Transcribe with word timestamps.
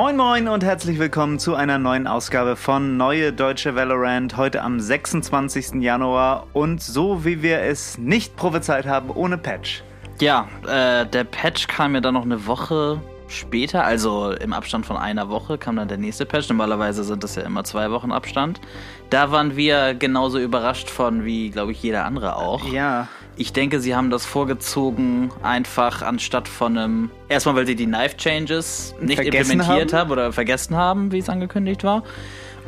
Moin 0.00 0.16
Moin 0.16 0.48
und 0.48 0.64
herzlich 0.64 0.98
willkommen 0.98 1.38
zu 1.38 1.56
einer 1.56 1.78
neuen 1.78 2.06
Ausgabe 2.06 2.56
von 2.56 2.96
Neue 2.96 3.32
Deutsche 3.32 3.74
Valorant. 3.74 4.36
Heute 4.36 4.62
am 4.62 4.78
26. 4.80 5.82
Januar 5.82 6.46
und 6.52 6.80
so 6.80 7.24
wie 7.24 7.42
wir 7.42 7.60
es 7.60 7.98
nicht 7.98 8.36
prophezeit 8.36 8.86
haben, 8.86 9.10
ohne 9.10 9.36
Patch. 9.36 9.82
Ja, 10.20 10.48
äh, 10.68 11.06
der 11.06 11.24
Patch 11.24 11.66
kam 11.66 11.94
ja 11.94 12.00
dann 12.00 12.14
noch 12.14 12.24
eine 12.24 12.46
Woche 12.46 13.00
später, 13.30 13.84
also 13.84 14.32
im 14.32 14.52
Abstand 14.52 14.84
von 14.84 14.96
einer 14.96 15.28
Woche 15.28 15.56
kam 15.56 15.76
dann 15.76 15.88
der 15.88 15.98
nächste 15.98 16.26
Patch. 16.26 16.48
Normalerweise 16.48 17.04
sind 17.04 17.24
das 17.24 17.36
ja 17.36 17.42
immer 17.42 17.64
zwei 17.64 17.90
Wochen 17.90 18.12
Abstand. 18.12 18.60
Da 19.08 19.30
waren 19.30 19.56
wir 19.56 19.94
genauso 19.94 20.38
überrascht 20.38 20.90
von 20.90 21.24
wie, 21.24 21.50
glaube 21.50 21.72
ich, 21.72 21.82
jeder 21.82 22.04
andere 22.04 22.36
auch. 22.36 22.70
Ja. 22.70 23.08
Ich 23.36 23.52
denke, 23.52 23.80
sie 23.80 23.94
haben 23.94 24.10
das 24.10 24.26
vorgezogen, 24.26 25.30
einfach 25.42 26.02
anstatt 26.02 26.48
von 26.48 26.76
einem. 26.76 27.10
Erstmal, 27.28 27.54
weil 27.54 27.66
sie 27.66 27.76
die 27.76 27.86
Knife 27.86 28.16
Changes 28.16 28.94
nicht 29.00 29.14
Vergessen 29.14 29.52
implementiert 29.52 29.92
haben? 29.92 30.00
haben 30.00 30.10
oder 30.10 30.32
vergessen 30.32 30.76
haben, 30.76 31.12
wie 31.12 31.18
es 31.18 31.28
angekündigt 31.28 31.84
war. 31.84 32.02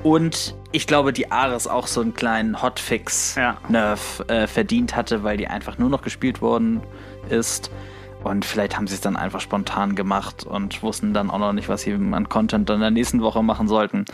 Und 0.02 0.54
ich 0.72 0.86
glaube, 0.86 1.12
die 1.12 1.30
Ares 1.30 1.68
auch 1.68 1.86
so 1.86 2.00
einen 2.00 2.14
kleinen 2.14 2.60
Hotfix-Nerf 2.60 4.24
äh, 4.26 4.46
verdient 4.46 4.96
hatte, 4.96 5.22
weil 5.22 5.36
die 5.36 5.46
einfach 5.46 5.78
nur 5.78 5.90
noch 5.90 6.02
gespielt 6.02 6.40
worden 6.40 6.80
ist. 7.28 7.70
Und 8.24 8.44
vielleicht 8.44 8.76
haben 8.76 8.86
sie 8.86 8.94
es 8.94 9.00
dann 9.00 9.16
einfach 9.16 9.40
spontan 9.40 9.94
gemacht 9.94 10.44
und 10.44 10.82
wussten 10.82 11.12
dann 11.14 11.30
auch 11.30 11.38
noch 11.38 11.52
nicht, 11.52 11.68
was 11.68 11.82
sie 11.82 11.92
an 11.92 12.28
Content 12.28 12.68
dann 12.68 12.76
in 12.76 12.80
der 12.82 12.90
nächsten 12.90 13.20
Woche 13.22 13.42
machen 13.42 13.68
sollten. 13.68 14.04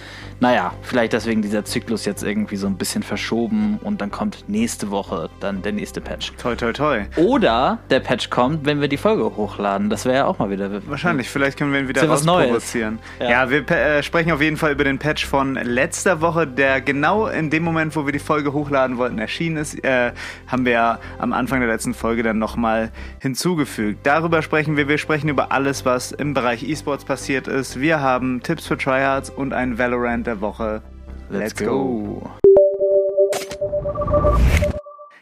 Naja, 0.41 0.73
vielleicht 0.83 1.13
deswegen 1.13 1.43
dieser 1.43 1.65
Zyklus 1.65 2.05
jetzt 2.05 2.23
irgendwie 2.23 2.57
so 2.57 2.67
ein 2.67 2.77
bisschen 2.77 3.03
verschoben 3.03 3.79
und 3.83 4.01
dann 4.01 4.11
kommt 4.11 4.45
nächste 4.49 4.91
Woche 4.91 5.29
dann 5.41 5.63
der 5.63 5.73
nächste 5.73 6.01
Patch. 6.01 6.33
Toi, 6.41 6.55
toi, 6.57 6.73
toi. 6.73 7.03
Oder 7.17 7.79
der 7.91 8.01
Patch 8.01 8.31
kommt, 8.31 8.67
wenn 8.67 8.81
wir 8.81 8.89
die 8.89 8.97
Folge 8.97 9.25
hochladen. 9.37 9.91
Das 9.91 10.05
wäre 10.05 10.17
ja 10.17 10.25
auch 10.27 10.39
mal 10.39 10.51
wieder. 10.51 10.71
Wahrscheinlich, 10.89 11.29
vielleicht 11.29 11.59
können 11.59 11.73
wir 11.73 11.81
ihn 11.81 11.89
wieder 11.89 12.09
was 12.09 12.25
Neues. 12.25 12.73
Ja, 12.75 12.93
Ja. 13.21 13.51
wir 13.51 13.69
äh, 13.71 14.03
sprechen 14.03 14.33
auf 14.33 14.41
jeden 14.41 14.57
Fall 14.57 14.73
über 14.73 14.85
den 14.85 14.99
Patch 14.99 15.27
von 15.27 15.55
letzter 15.55 16.21
Woche, 16.21 16.47
der 16.47 16.81
genau 16.81 17.27
in 17.27 17.51
dem 17.51 17.63
Moment, 17.63 17.95
wo 17.97 18.07
wir 18.07 18.13
die 18.13 18.19
Folge 18.19 18.53
hochladen 18.53 18.99
wollten, 18.99 19.19
erschienen 19.19 19.57
ist. 19.57 19.83
Äh, 19.85 20.13
haben 20.47 20.65
wir 20.65 20.73
ja 20.73 20.99
am 21.19 21.33
Anfang 21.33 21.61
der 21.61 21.69
letzten 21.69 21.95
Folge 21.95 22.23
dann 22.23 22.39
nochmal 22.39 22.91
hinzugefügt. 23.21 23.98
Darüber 24.03 24.43
sprechen 24.43 24.77
wir. 24.77 24.89
Wir 24.89 24.99
sprechen 24.99 25.29
über 25.29 25.53
alles, 25.53 25.85
was 25.85 26.13
im 26.13 26.35
Bereich 26.35 26.63
E-Sports 26.63 27.05
passiert 27.05 27.49
ist. 27.49 27.81
Wir 27.81 28.01
haben 28.01 28.43
Tipps 28.43 28.67
für 28.67 28.79
Tryhards 28.79 29.31
und 29.31 29.53
ein 29.53 29.79
Valorant 29.79 30.27
der 30.27 30.41
Woche. 30.41 30.83
Let's, 31.31 31.55
go. 31.55 32.23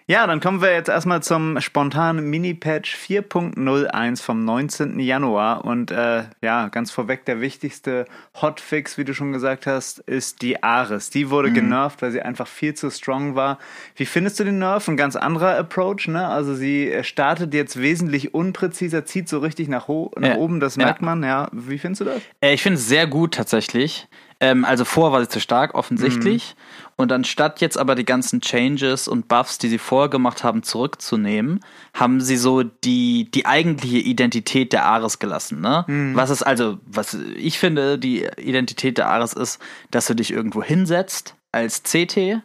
Ja, 0.09 0.25
dann 0.29 0.39
kommen 0.39 0.63
wir 0.63 0.73
jetzt 0.73 0.89
erstmal 0.89 1.21
zum 1.21 1.61
spontanen 1.61 2.31
Mini-Patch 2.31 2.95
4.01 2.95 4.23
vom 4.23 4.45
19. 4.45 5.01
Januar. 5.01 5.65
Und 5.65 5.91
äh, 5.91 6.23
ja, 6.41 6.69
ganz 6.69 6.93
vorweg, 6.93 7.25
der 7.25 7.41
wichtigste 7.41 8.05
Hotfix, 8.41 8.99
wie 8.99 9.05
du 9.05 9.15
schon 9.15 9.33
gesagt 9.33 9.67
hast, 9.67 9.99
ist 9.99 10.43
die 10.43 10.63
Ares. 10.63 11.11
Die 11.11 11.29
wurde 11.31 11.51
genervt, 11.53 12.03
weil 12.03 12.13
sie 12.13 12.23
einfach 12.23 12.47
viel 12.47 12.75
zu 12.75 12.89
strong 12.93 13.35
war. 13.35 13.59
Wie 13.97 14.07
findest 14.07 14.39
du 14.39 14.45
den 14.45 14.61
Nerf? 14.61 14.87
Ein 14.87 14.97
ganz 14.97 15.17
anderer 15.17 15.59
Approach, 15.59 16.07
ne? 16.07 16.29
Also 16.29 16.55
sie 16.55 17.01
startet 17.03 17.53
jetzt 17.53 17.77
wesentlich 17.83 18.33
unpräziser, 18.33 19.05
zieht 19.07 19.29
so 19.29 19.41
richtig 19.41 19.67
nach, 19.67 19.89
ho 19.89 20.13
nach 20.17 20.29
Ja. 20.29 20.37
oben, 20.37 20.61
das 20.61 20.77
Ja. 20.77 20.85
merkt 20.85 21.03
man, 21.03 21.25
ja. 21.25 21.49
Wie 21.51 21.79
findest 21.79 22.03
du 22.03 22.05
das? 22.05 22.23
Äh, 22.41 22.55
ich 22.55 22.63
finde 22.63 22.79
es 22.79 22.87
sehr 22.87 23.09
gut 23.09 23.35
tatsächlich. 23.35 24.07
Ähm, 24.41 24.65
also 24.65 24.85
vor 24.85 25.13
war 25.13 25.21
sie 25.21 25.29
zu 25.29 25.41
stark, 25.41 25.75
offensichtlich. 25.75 26.55
Und 26.97 27.13
anstatt 27.13 27.61
jetzt 27.61 27.79
aber 27.79 27.95
die 27.95 28.05
ganzen 28.05 28.41
Changes 28.41 29.09
und 29.09 29.29
Buffs, 29.29 29.59
die 29.59 29.69
sie 29.69 29.79
vorher 29.79 30.09
gemacht 30.09 30.45
haben, 30.45 30.63
zurückzunehmen, 30.63 31.61
haben 31.95 32.21
sie 32.21 32.37
so 32.37 32.63
die, 32.63 33.31
die 33.31 33.47
eigentliche 33.47 33.99
Identität 33.99 34.73
der 34.73 34.85
Ares 34.87 35.19
gelassen. 35.19 35.61
Ne? 35.61 35.85
Was 36.15 36.31
ist 36.31 36.43
also, 36.43 36.79
was 36.87 37.15
ich 37.37 37.59
finde, 37.59 37.99
die 37.99 38.27
Identität 38.39 38.99
der 38.99 39.09
Ares 39.09 39.33
ist, 39.33 39.59
dass 39.91 40.07
du 40.07 40.15
dich 40.15 40.31
irgendwo 40.33 40.63
hinsetzt 40.63 41.35
als 41.53 41.83
CT, 41.83 42.43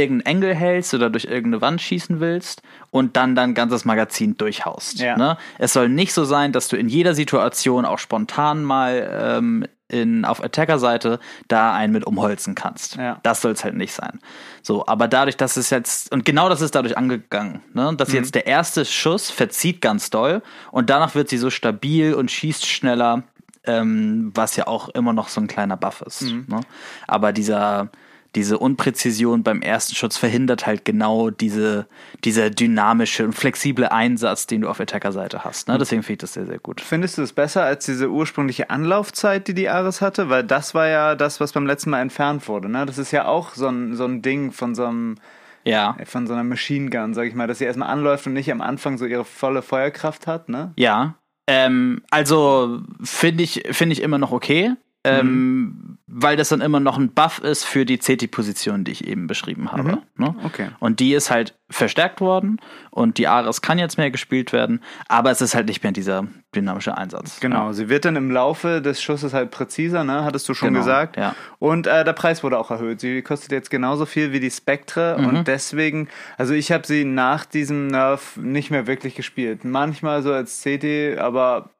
irgendeinen 0.00 0.36
Engel 0.36 0.54
hältst 0.54 0.94
oder 0.94 1.10
durch 1.10 1.24
irgendeine 1.24 1.60
Wand 1.60 1.80
schießen 1.80 2.20
willst 2.20 2.62
und 2.90 3.16
dann 3.16 3.34
dein 3.34 3.54
ganzes 3.54 3.84
Magazin 3.84 4.36
durchhaust. 4.36 4.98
Ja. 5.00 5.16
Ne? 5.16 5.38
Es 5.58 5.72
soll 5.72 5.88
nicht 5.88 6.12
so 6.12 6.24
sein, 6.24 6.52
dass 6.52 6.68
du 6.68 6.76
in 6.76 6.88
jeder 6.88 7.14
Situation 7.14 7.84
auch 7.84 7.98
spontan 7.98 8.64
mal 8.64 9.36
ähm, 9.38 9.66
in, 9.88 10.24
auf 10.24 10.42
Attacker-Seite 10.42 11.20
da 11.48 11.74
einen 11.74 11.92
mit 11.92 12.06
umholzen 12.06 12.54
kannst. 12.54 12.96
Ja. 12.96 13.20
Das 13.22 13.40
soll 13.40 13.52
es 13.52 13.64
halt 13.64 13.76
nicht 13.76 13.92
sein. 13.92 14.20
So, 14.62 14.86
aber 14.86 15.08
dadurch, 15.08 15.36
dass 15.36 15.56
es 15.56 15.70
jetzt, 15.70 16.12
und 16.12 16.24
genau 16.24 16.48
das 16.48 16.60
ist 16.60 16.74
dadurch 16.74 16.98
angegangen, 16.98 17.60
ne? 17.72 17.94
dass 17.96 18.12
jetzt 18.12 18.34
der 18.34 18.46
erste 18.46 18.84
Schuss 18.84 19.30
verzieht 19.30 19.80
ganz 19.80 20.10
doll 20.10 20.42
und 20.72 20.90
danach 20.90 21.14
wird 21.14 21.28
sie 21.28 21.38
so 21.38 21.50
stabil 21.50 22.14
und 22.14 22.30
schießt 22.30 22.66
schneller, 22.66 23.22
ähm, 23.64 24.32
was 24.34 24.56
ja 24.56 24.66
auch 24.66 24.88
immer 24.90 25.12
noch 25.12 25.28
so 25.28 25.40
ein 25.40 25.46
kleiner 25.46 25.76
Buff 25.76 26.02
ist. 26.02 26.22
Ne? 26.22 26.60
Aber 27.06 27.32
dieser, 27.32 27.90
diese 28.36 28.58
Unpräzision 28.58 29.42
beim 29.42 29.62
ersten 29.62 29.96
Schuss 29.96 30.16
verhindert 30.16 30.66
halt 30.66 30.84
genau 30.84 31.30
diese, 31.30 31.86
dieser 32.22 32.50
dynamische 32.50 33.24
und 33.24 33.32
flexible 33.32 33.86
Einsatz, 33.90 34.46
den 34.46 34.60
du 34.60 34.68
auf 34.68 34.78
Attacker-Seite 34.78 35.42
hast. 35.42 35.66
Ne? 35.66 35.78
Deswegen 35.78 36.02
finde 36.04 36.12
ich 36.12 36.18
das 36.18 36.34
sehr, 36.34 36.46
sehr 36.46 36.58
gut. 36.60 36.80
Findest 36.80 37.18
du 37.18 37.22
es 37.22 37.32
besser 37.32 37.64
als 37.64 37.86
diese 37.86 38.08
ursprüngliche 38.10 38.70
Anlaufzeit, 38.70 39.48
die 39.48 39.54
die 39.54 39.68
Ares 39.68 40.00
hatte? 40.00 40.28
Weil 40.28 40.44
das 40.44 40.74
war 40.74 40.86
ja 40.86 41.14
das, 41.16 41.40
was 41.40 41.52
beim 41.52 41.66
letzten 41.66 41.90
Mal 41.90 42.00
entfernt 42.02 42.46
wurde. 42.46 42.68
Ne? 42.68 42.86
Das 42.86 42.98
ist 42.98 43.10
ja 43.10 43.26
auch 43.26 43.54
so 43.54 43.66
ein, 43.68 43.96
so 43.96 44.04
ein 44.04 44.22
Ding 44.22 44.52
von 44.52 44.74
so 44.76 44.84
einem 44.84 45.16
Ja. 45.64 45.96
von 46.04 46.26
so 46.28 46.34
einer 46.34 46.44
Machine 46.44 46.90
Gun, 46.90 47.14
sag 47.14 47.26
ich 47.26 47.34
mal, 47.34 47.46
dass 47.48 47.58
sie 47.58 47.64
erstmal 47.64 47.88
anläuft 47.88 48.26
und 48.26 48.34
nicht 48.34 48.52
am 48.52 48.60
Anfang 48.60 48.98
so 48.98 49.06
ihre 49.06 49.24
volle 49.24 49.62
Feuerkraft 49.62 50.26
hat, 50.26 50.48
ne? 50.48 50.72
Ja. 50.76 51.14
Ähm, 51.48 52.02
also 52.10 52.80
finde 53.02 53.42
ich, 53.44 53.62
finde 53.70 53.92
ich 53.94 54.02
immer 54.02 54.18
noch 54.18 54.32
okay. 54.32 54.74
Ähm, 55.06 55.98
weil 56.06 56.36
das 56.36 56.48
dann 56.48 56.60
immer 56.60 56.80
noch 56.80 56.98
ein 56.98 57.10
Buff 57.10 57.40
ist 57.40 57.64
für 57.64 57.84
die 57.84 57.98
CT-Position, 57.98 58.84
die 58.84 58.92
ich 58.92 59.06
eben 59.06 59.26
beschrieben 59.26 59.72
habe. 59.72 60.02
Ne? 60.16 60.34
Okay. 60.44 60.68
Und 60.78 61.00
die 61.00 61.14
ist 61.14 61.30
halt 61.30 61.54
verstärkt 61.68 62.20
worden 62.20 62.60
und 62.90 63.18
die 63.18 63.26
Ares 63.26 63.60
kann 63.60 63.78
jetzt 63.78 63.98
mehr 63.98 64.10
gespielt 64.12 64.52
werden, 64.52 64.82
aber 65.08 65.32
es 65.32 65.40
ist 65.40 65.54
halt 65.56 65.66
nicht 65.66 65.82
mehr 65.82 65.90
dieser 65.92 66.26
dynamische 66.54 66.96
Einsatz. 66.96 67.40
Genau, 67.40 67.72
sie 67.72 67.88
wird 67.88 68.04
dann 68.04 68.14
im 68.14 68.30
Laufe 68.30 68.80
des 68.80 69.02
Schusses 69.02 69.34
halt 69.34 69.50
präziser, 69.50 70.04
ne? 70.04 70.22
Hattest 70.24 70.48
du 70.48 70.54
schon 70.54 70.68
Genau, 70.68 70.78
gesagt. 70.80 71.16
ja. 71.16 71.34
Und 71.58 71.86
äh, 71.88 72.04
der 72.04 72.12
Preis 72.12 72.44
wurde 72.44 72.58
auch 72.58 72.70
erhöht. 72.70 73.00
Sie 73.00 73.20
kostet 73.22 73.50
jetzt 73.50 73.70
genauso 73.70 74.06
viel 74.06 74.32
wie 74.32 74.38
die 74.40 74.50
Spectre 74.50 75.16
Mhm. 75.18 75.26
und 75.26 75.48
deswegen, 75.48 76.08
also 76.38 76.54
ich 76.54 76.70
habe 76.70 76.86
sie 76.86 77.04
nach 77.04 77.44
diesem 77.44 77.88
Nerf 77.88 78.36
nicht 78.36 78.70
mehr 78.70 78.86
wirklich 78.86 79.14
gespielt. 79.16 79.64
Manchmal 79.64 80.22
so 80.22 80.32
als 80.32 80.60
CD, 80.60 81.18
aber 81.18 81.70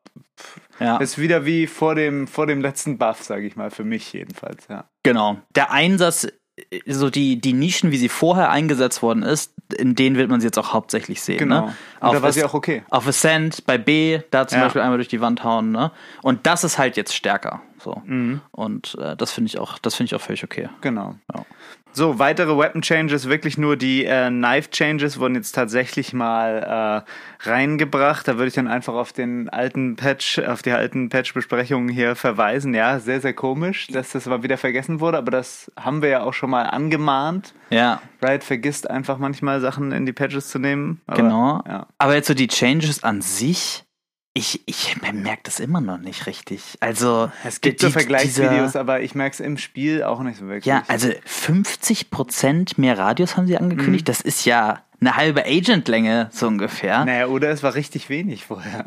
Ja. 0.81 0.97
ist 0.99 1.17
wieder 1.19 1.45
wie 1.47 1.67
vor 1.67 1.95
dem, 1.95 2.27
vor 2.27 2.47
dem 2.47 2.61
letzten 2.61 2.99
Buff, 2.99 3.23
sage 3.23 3.47
ich 3.47 3.55
mal, 3.57 3.71
für 3.71 3.85
mich 3.85 4.13
jedenfalls, 4.13 4.67
ja. 4.69 4.85
Genau. 5.05 5.39
Der 5.55 5.71
Einsatz, 5.71 6.27
so 6.87 7.11
die, 7.11 7.41
die 7.41 7.53
Nischen, 7.53 7.91
wie 7.91 7.99
sie 7.99 8.09
vorher 8.09 8.51
eingesetzt 8.51 9.03
worden 9.03 9.23
ist, 9.23 9.53
in 9.77 9.95
denen 9.95 10.17
wird 10.17 10.31
man 10.31 10.41
sie 10.41 10.47
jetzt 10.47 10.59
auch 10.59 10.73
hauptsächlich 10.73 11.21
sehen. 11.21 11.39
Genau. 11.39 11.67
Ne? 11.67 11.77
Und 12.01 12.15
da 12.15 12.23
war 12.23 12.33
sie 12.33 12.45
auch 12.45 12.55
okay. 12.55 12.83
Auf 12.89 13.07
Ascent, 13.07 13.67
bei 13.67 13.79
B, 13.79 14.21
da 14.31 14.47
zum 14.47 14.59
Ja. 14.59 14.65
Beispiel 14.65 14.83
einmal 14.83 14.99
durch 14.99 15.09
die 15.09 15.21
Wand 15.21 15.45
hauen, 15.45 15.71
ne? 15.71 15.91
Und 16.23 16.47
das 16.47 16.65
ist 16.65 16.79
halt 16.79 16.97
jetzt 16.97 17.15
stärker. 17.15 17.61
So. 17.79 18.03
Mhm. 18.05 18.41
Und 18.53 18.97
äh, 19.01 19.17
das 19.17 19.33
finde 19.33 19.49
ich 19.49 19.59
auch, 19.59 19.79
das 19.79 19.95
finde 19.95 20.09
ich 20.09 20.15
auch 20.15 20.25
völlig 20.25 20.45
okay. 20.45 20.69
Genau. 20.81 21.17
Ja. 21.35 21.45
So, 21.97 22.19
weitere 22.19 22.59
Weapon 22.59 22.83
Changes, 22.83 23.27
wirklich 23.27 23.57
nur 23.57 23.79
die 23.79 24.05
äh, 24.05 24.29
Knife 24.29 24.69
Changes 24.71 25.19
wurden 25.19 25.35
jetzt 25.35 25.53
tatsächlich 25.53 26.13
mal 26.13 27.05
äh, 27.43 27.49
reingebracht. 27.49 28.29
Da 28.29 28.35
würde 28.35 28.49
ich 28.49 28.55
dann 28.55 28.69
einfach 28.69 28.93
auf 28.93 29.15
den 29.15 29.49
alten 29.49 29.97
Patch, 29.97 30.39
auf 30.41 30.61
die 30.61 30.73
alten 30.73 31.09
Patch-Besprechungen 31.09 31.89
hier 31.89 32.15
verweisen. 32.15 32.75
Ja, 32.75 33.01
sehr, 33.01 33.23
sehr 33.23 33.33
komisch, 33.33 33.87
dass 33.87 34.11
das 34.11 34.27
mal 34.27 34.43
wieder 34.43 34.59
vergessen 34.59 35.01
wurde, 35.01 35.17
aber 35.17 35.31
das 35.31 35.73
haben 35.75 36.03
wir 36.03 36.11
ja 36.11 36.23
auch 36.23 36.35
schon 36.35 36.51
mal 36.51 36.65
angemahnt. 36.65 37.55
Ja, 37.71 38.03
Riot 38.23 38.45
vergisst 38.45 38.91
einfach 38.91 39.17
manchmal 39.17 39.63
Sachen 39.63 39.91
in 39.93 40.05
die 40.05 40.13
Patches 40.13 40.49
zu 40.49 40.59
nehmen. 40.59 41.01
Aber, 41.07 41.17
genau. 41.17 41.63
Ja. 41.67 41.87
Aber 41.97 42.15
jetzt 42.15 42.27
so 42.27 42.35
die 42.35 42.49
Changes 42.49 43.05
an 43.05 43.23
sich, 43.23 43.86
ich, 44.37 44.61
ich 44.67 44.97
merke 45.15 45.41
das 45.45 45.61
immer 45.61 45.81
noch 45.81 45.97
nicht 45.99 46.27
richtig. 46.27 46.61
Also, 46.81 47.31
Es 47.43 47.61
gibt 47.63 47.81
die- 47.81 47.87
so 47.87 47.91
Vergleichsvideos, 47.93 48.73
dieser- 48.73 48.81
aber 48.81 49.01
ich 49.01 49.15
merke 49.15 49.33
es 49.35 49.41
im 49.41 49.57
Spiel 49.57 50.03
auch 50.03 50.21
nicht 50.23 50.39
so 50.39 50.47
wirklich. 50.47 50.67
Ja, 50.67 50.83
also 50.89 51.09
50% 51.25 52.79
mehr 52.79 52.99
Radius 52.99 53.37
haben 53.37 53.47
sie 53.47 53.57
angekündigt. 53.57 54.03
Mhm. 54.07 54.13
Das 54.13 54.21
ist 54.21 54.45
ja 54.45 54.83
eine 55.01 55.17
halbe 55.17 55.45
Agent-Länge, 55.45 56.29
so 56.33 56.47
ungefähr. 56.49 57.05
Naja, 57.05 57.27
oder 57.29 57.49
es 57.51 57.63
war 57.63 57.75
richtig 57.75 58.09
wenig 58.09 58.45
vorher. 58.47 58.85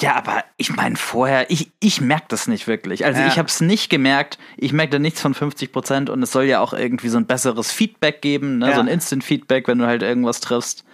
Ja, 0.00 0.16
aber 0.16 0.44
ich 0.56 0.74
meine 0.76 0.96
vorher, 0.96 1.50
ich, 1.50 1.70
ich 1.80 2.00
merke 2.00 2.24
das 2.28 2.46
nicht 2.46 2.66
wirklich. 2.66 3.04
Also 3.04 3.20
Ja. 3.20 3.28
ich 3.28 3.38
habe 3.38 3.48
es 3.48 3.60
nicht 3.60 3.88
gemerkt. 3.90 4.38
Ich 4.56 4.72
merke 4.72 4.92
da 4.92 4.98
nichts 4.98 5.20
von 5.20 5.34
50 5.34 5.72
Prozent 5.72 6.10
und 6.10 6.22
es 6.22 6.32
soll 6.32 6.44
ja 6.44 6.60
auch 6.60 6.72
irgendwie 6.72 7.08
so 7.08 7.18
ein 7.18 7.26
besseres 7.26 7.70
Feedback 7.72 8.20
geben, 8.22 8.58
ne? 8.58 8.68
Ja. 8.70 8.74
so 8.74 8.80
ein 8.80 8.88
Instant-Feedback, 8.88 9.68
wenn 9.68 9.78
du 9.78 9.86
halt 9.86 10.02
irgendwas 10.02 10.40
triffst. 10.40 10.84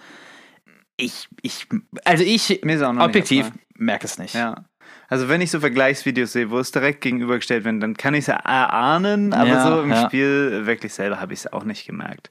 Ich, 0.97 1.29
ich, 1.41 1.67
also 2.03 2.23
ich 2.25 2.61
objektiv. 2.63 3.51
Merke 3.79 4.05
es 4.05 4.17
nicht. 4.17 4.35
Ja. 4.35 4.68
Also 5.09 5.27
wenn 5.27 5.41
ich 5.41 5.49
so 5.49 5.59
Vergleichsvideos 5.59 6.31
sehe, 6.33 6.51
wo 6.51 6.59
es 6.59 6.71
direkt 6.71 7.01
gegenübergestellt 7.01 7.63
wird, 7.63 7.81
dann 7.81 7.97
kann 7.97 8.13
ich 8.13 8.27
es 8.27 8.27
erahnen, 8.27 9.33
aber 9.33 9.49
Ja, 9.49 9.67
so 9.67 9.81
im 9.81 9.89
ja. 9.91 10.05
Spiel 10.05 10.65
wirklich 10.65 10.93
selber 10.93 11.19
habe 11.19 11.33
ich 11.33 11.39
es 11.39 11.51
auch 11.51 11.63
nicht 11.63 11.87
gemerkt. 11.87 12.29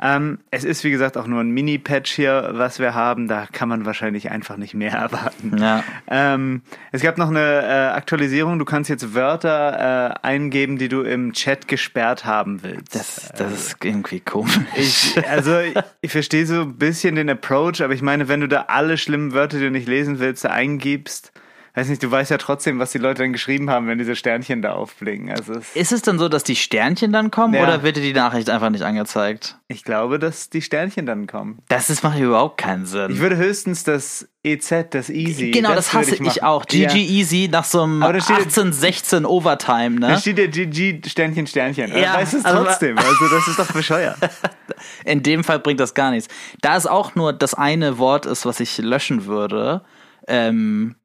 Ähm, 0.00 0.40
es 0.50 0.64
ist 0.64 0.84
wie 0.84 0.90
gesagt 0.90 1.16
auch 1.16 1.26
nur 1.26 1.40
ein 1.40 1.50
Mini-Patch 1.50 2.12
hier, 2.12 2.50
was 2.52 2.78
wir 2.78 2.94
haben. 2.94 3.28
Da 3.28 3.46
kann 3.50 3.68
man 3.68 3.86
wahrscheinlich 3.86 4.30
einfach 4.30 4.56
nicht 4.56 4.74
mehr 4.74 4.92
erwarten. 4.92 5.56
Ja. 5.56 5.84
Ähm, 6.08 6.62
es 6.90 7.02
gab 7.02 7.16
noch 7.18 7.28
eine 7.28 7.62
äh, 7.62 7.96
Aktualisierung. 7.96 8.58
Du 8.58 8.64
kannst 8.64 8.90
jetzt 8.90 9.14
Wörter 9.14 10.18
äh, 10.22 10.26
eingeben, 10.26 10.76
die 10.76 10.88
du 10.88 11.02
im 11.02 11.32
Chat 11.32 11.66
gesperrt 11.68 12.24
haben 12.24 12.62
willst. 12.62 12.94
Das, 12.94 13.32
das 13.36 13.52
ist 13.52 13.76
irgendwie 13.84 14.20
komisch. 14.20 14.58
Ich, 14.76 15.16
also 15.28 15.58
ich, 15.60 15.74
ich 16.00 16.12
verstehe 16.12 16.46
so 16.46 16.62
ein 16.62 16.76
bisschen 16.76 17.14
den 17.14 17.30
Approach, 17.30 17.82
aber 17.82 17.94
ich 17.94 18.02
meine, 18.02 18.28
wenn 18.28 18.40
du 18.40 18.48
da 18.48 18.66
alle 18.68 18.98
schlimmen 18.98 19.32
Wörter, 19.32 19.58
die 19.58 19.64
du 19.64 19.70
nicht 19.70 19.88
lesen 19.88 20.18
willst, 20.18 20.44
da 20.44 20.50
eingibst, 20.50 21.32
weiß 21.74 21.88
nicht, 21.88 22.02
du 22.02 22.10
weißt 22.10 22.30
ja 22.30 22.36
trotzdem, 22.38 22.78
was 22.78 22.92
die 22.92 22.98
Leute 22.98 23.22
dann 23.22 23.32
geschrieben 23.32 23.70
haben, 23.70 23.86
wenn 23.86 23.96
diese 23.98 24.14
Sternchen 24.14 24.60
da 24.62 24.72
aufblinken. 24.74 25.30
Also 25.30 25.54
es, 25.54 25.74
Ist 25.74 25.92
es 25.92 26.02
dann 26.02 26.18
so, 26.18 26.28
dass 26.28 26.44
die 26.44 26.56
Sternchen 26.56 27.12
dann 27.12 27.30
kommen 27.30 27.54
Ja. 27.54 27.62
oder 27.62 27.82
wird 27.82 27.96
dir 27.96 28.02
die 28.02 28.12
Nachricht 28.12 28.50
einfach 28.50 28.68
nicht 28.70 28.82
angezeigt? 28.82 29.56
ich 29.68 29.84
glaube, 29.84 30.18
dass 30.18 30.50
die 30.50 30.60
Sternchen 30.60 31.06
dann 31.06 31.26
kommen. 31.26 31.60
Das 31.68 31.88
ist, 31.88 32.02
macht 32.02 32.18
überhaupt 32.18 32.58
keinen 32.58 32.84
Sinn. 32.84 33.10
Ich 33.10 33.20
würde 33.20 33.38
höchstens 33.38 33.84
das 33.84 34.28
EZ, 34.44 34.90
das 34.90 35.08
Easy. 35.08 35.50
genau, 35.50 35.74
das, 35.74 35.90
würde 35.94 36.06
hasse 36.06 36.14
ich, 36.16 36.20
machen. 36.20 36.42
auch. 36.42 36.66
GG 36.66 36.82
Ja. 36.82 36.94
Easy 36.94 37.48
nach 37.50 37.64
so 37.64 37.82
einem 37.82 38.02
Aber 38.02 38.12
da 38.12 38.20
steht- 38.20 38.36
18, 38.48 38.72
16 38.74 39.24
Overtime, 39.24 39.98
Da 40.00 40.08
ne? 40.10 40.18
steht 40.18 40.36
ja 40.38 40.46
GG 40.46 41.00
Sternchen 41.08 41.46
Sternchen. 41.46 41.96
Ja, 41.96 42.14
weißt 42.16 42.34
es 42.34 42.44
also- 42.44 42.64
trotzdem. 42.64 42.98
Also 42.98 43.28
das 43.30 43.48
ist 43.48 43.58
doch 43.58 43.72
bescheuert. 43.72 44.18
In 45.06 45.22
dem 45.22 45.42
Fall 45.42 45.58
bringt 45.60 45.80
das 45.80 45.94
gar 45.94 46.10
nichts. 46.10 46.28
Da 46.60 46.76
es 46.76 46.86
auch 46.86 47.14
nur 47.14 47.32
das 47.32 47.54
eine 47.54 47.96
Wort 47.96 48.26
ist, 48.26 48.44
was 48.44 48.60
ich 48.60 48.76
löschen 48.76 49.24
würde, 49.24 49.82
ähm, 50.28 50.96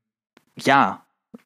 ja. 0.57 1.03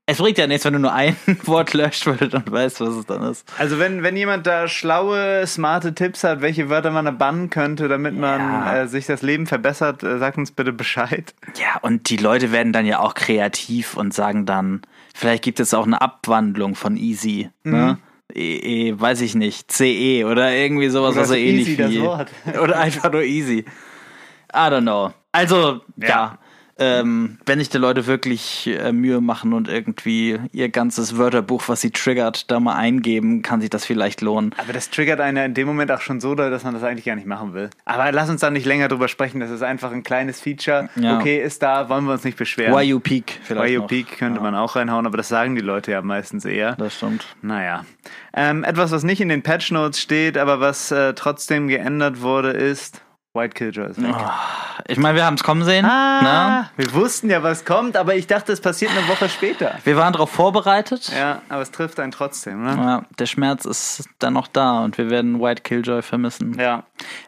Es 0.07 0.17
bringt 0.17 0.37
ja 0.37 0.47
nichts, 0.47 0.65
wenn 0.65 0.73
du 0.73 0.79
nur 0.79 0.91
ein 0.93 1.15
Wort 1.45 1.73
löscht, 1.73 2.05
weil 2.05 2.17
du 2.17 2.27
dann 2.27 2.43
weißt, 2.49 2.81
was 2.81 2.89
es 2.95 3.05
dann 3.05 3.23
ist. 3.23 3.47
Also 3.57 3.79
wenn, 3.79 4.03
wenn 4.03 4.17
jemand 4.17 4.45
da 4.45 4.67
schlaue, 4.67 5.45
smarte 5.47 5.95
Tipps 5.95 6.23
hat, 6.23 6.41
welche 6.41 6.69
Wörter 6.69 6.91
man 6.91 7.05
da 7.05 7.11
bannen 7.11 7.49
könnte, 7.49 7.87
damit 7.87 8.15
man 8.17 8.39
Ja. 8.39 8.75
äh, 8.81 8.87
sich 8.87 9.05
das 9.05 9.21
Leben 9.21 9.47
verbessert, 9.47 10.03
äh, 10.03 10.17
sagt 10.17 10.37
uns 10.37 10.51
bitte 10.51 10.73
Bescheid. 10.73 11.33
Ja, 11.55 11.79
und 11.81 12.09
die 12.09 12.17
Leute 12.17 12.51
werden 12.51 12.73
dann 12.73 12.85
ja 12.85 12.99
auch 12.99 13.13
kreativ 13.13 13.95
und 13.95 14.13
sagen 14.13 14.45
dann, 14.45 14.81
vielleicht 15.15 15.43
gibt 15.43 15.59
es 15.59 15.73
auch 15.73 15.85
eine 15.85 16.01
Abwandlung 16.01 16.75
von 16.75 16.97
Easy. 16.97 17.49
Ne? 17.63 17.97
E, 18.33 18.89
e, 18.89 18.99
weiß 18.99 19.21
ich 19.21 19.35
nicht, 19.35 19.71
CE 19.71 20.25
oder 20.25 20.53
irgendwie 20.53 20.89
sowas, 20.89 21.13
Oder 21.13 21.21
was 21.21 21.27
so 21.29 21.35
ähnlich 21.35 21.77
wie. 21.77 21.99
Oder 22.59 22.79
einfach 22.79 23.11
nur 23.11 23.23
easy. 23.23 23.65
I 24.53 24.57
don't 24.57 24.81
know. 24.81 25.13
Also, 25.31 25.81
ja. 25.97 26.07
Ja. 26.07 26.37
Ähm, 26.81 27.37
wenn 27.45 27.59
sich 27.59 27.69
die 27.69 27.77
Leute 27.77 28.07
wirklich 28.07 28.67
äh, 28.67 28.91
Mühe 28.91 29.21
machen 29.21 29.53
und 29.53 29.67
irgendwie 29.67 30.39
ihr 30.51 30.69
ganzes 30.69 31.17
Wörterbuch, 31.17 31.63
was 31.67 31.81
sie 31.81 31.91
triggert, 31.91 32.49
da 32.49 32.59
mal 32.59 32.75
eingeben, 32.75 33.41
kann 33.43 33.61
sich 33.61 33.69
das 33.69 33.85
vielleicht 33.85 34.21
lohnen. 34.21 34.53
Aber 34.57 34.73
das 34.73 34.89
triggert 34.89 35.19
einen 35.19 35.45
in 35.45 35.53
dem 35.53 35.67
Moment 35.67 35.91
auch 35.91 36.01
schon 36.01 36.19
so 36.19 36.35
dass 36.35 36.63
man 36.63 36.73
das 36.73 36.83
eigentlich 36.83 37.05
gar 37.05 37.15
nicht 37.15 37.27
machen 37.27 37.53
will. 37.53 37.69
Aber 37.85 38.11
lass 38.11 38.29
uns 38.29 38.41
da 38.41 38.49
nicht 38.49 38.65
länger 38.65 38.87
drüber 38.87 39.07
sprechen. 39.07 39.39
Das 39.39 39.51
ist 39.51 39.61
einfach 39.61 39.91
ein 39.91 40.03
kleines 40.03 40.41
Feature. 40.41 40.89
Ja. 40.95 41.17
Okay, 41.17 41.41
ist 41.41 41.61
da, 41.61 41.89
wollen 41.89 42.05
wir 42.05 42.13
uns 42.13 42.23
nicht 42.23 42.37
beschweren. 42.37 42.73
Why 42.73 42.83
you 42.83 42.99
peak 42.99 43.39
vielleicht 43.43 43.69
Why 43.69 43.73
You. 43.75 43.87
Peak 43.87 44.17
könnte 44.17 44.37
Ja, 44.37 44.43
man 44.43 44.55
auch 44.55 44.75
reinhauen, 44.75 45.05
aber 45.05 45.17
das 45.17 45.27
sagen 45.29 45.55
die 45.55 45.61
Leute 45.61 45.91
ja 45.91 46.01
meistens 46.01 46.45
eher. 46.45 46.75
Das 46.77 46.95
stimmt. 46.95 47.25
Naja. 47.41 47.85
Ähm, 48.33 48.63
etwas, 48.63 48.91
was 48.91 49.03
nicht 49.03 49.21
in 49.21 49.29
den 49.29 49.43
Patch 49.43 49.71
Notes 49.71 49.99
steht, 50.01 50.37
aber 50.37 50.59
was 50.59 50.91
äh, 50.91 51.13
trotzdem 51.13 51.67
geändert 51.67 52.21
wurde, 52.21 52.51
ist 52.51 53.01
White 53.33 53.53
Killjoy 53.53 53.89
ist 53.91 54.01
weg. 54.01 54.13
Ich 54.87 54.97
meine, 54.97 55.15
wir 55.15 55.25
haben 55.25 55.35
es 55.35 55.43
kommen 55.43 55.63
sehen. 55.63 55.85
Ah, 55.85 56.21
Ne? 56.21 56.69
wir 56.75 56.93
wussten 56.93 57.29
ja, 57.29 57.41
was 57.43 57.63
kommt, 57.63 57.95
aber 57.95 58.15
ich 58.15 58.27
dachte, 58.27 58.51
es 58.51 58.59
passiert 58.59 58.91
eine 58.91 59.07
Woche 59.07 59.29
später. 59.29 59.75
Wir 59.85 59.95
waren 59.95 60.11
darauf 60.11 60.29
vorbereitet. 60.31 61.09
Ja, 61.15 61.41
aber 61.47 61.61
es 61.61 61.71
trifft 61.71 61.99
einen 62.01 62.11
trotzdem, 62.11 62.63
ne? 62.63 62.71
Ja, 62.75 63.05
der 63.19 63.25
Schmerz 63.27 63.63
ist 63.63 64.09
dann 64.19 64.33
noch 64.33 64.47
da 64.47 64.79
und 64.81 64.97
wir 64.97 65.09
werden 65.09 65.39
White 65.39 65.61
Killjoy 65.63 66.01
vermissen. 66.01 66.57
Ja. 66.59 66.83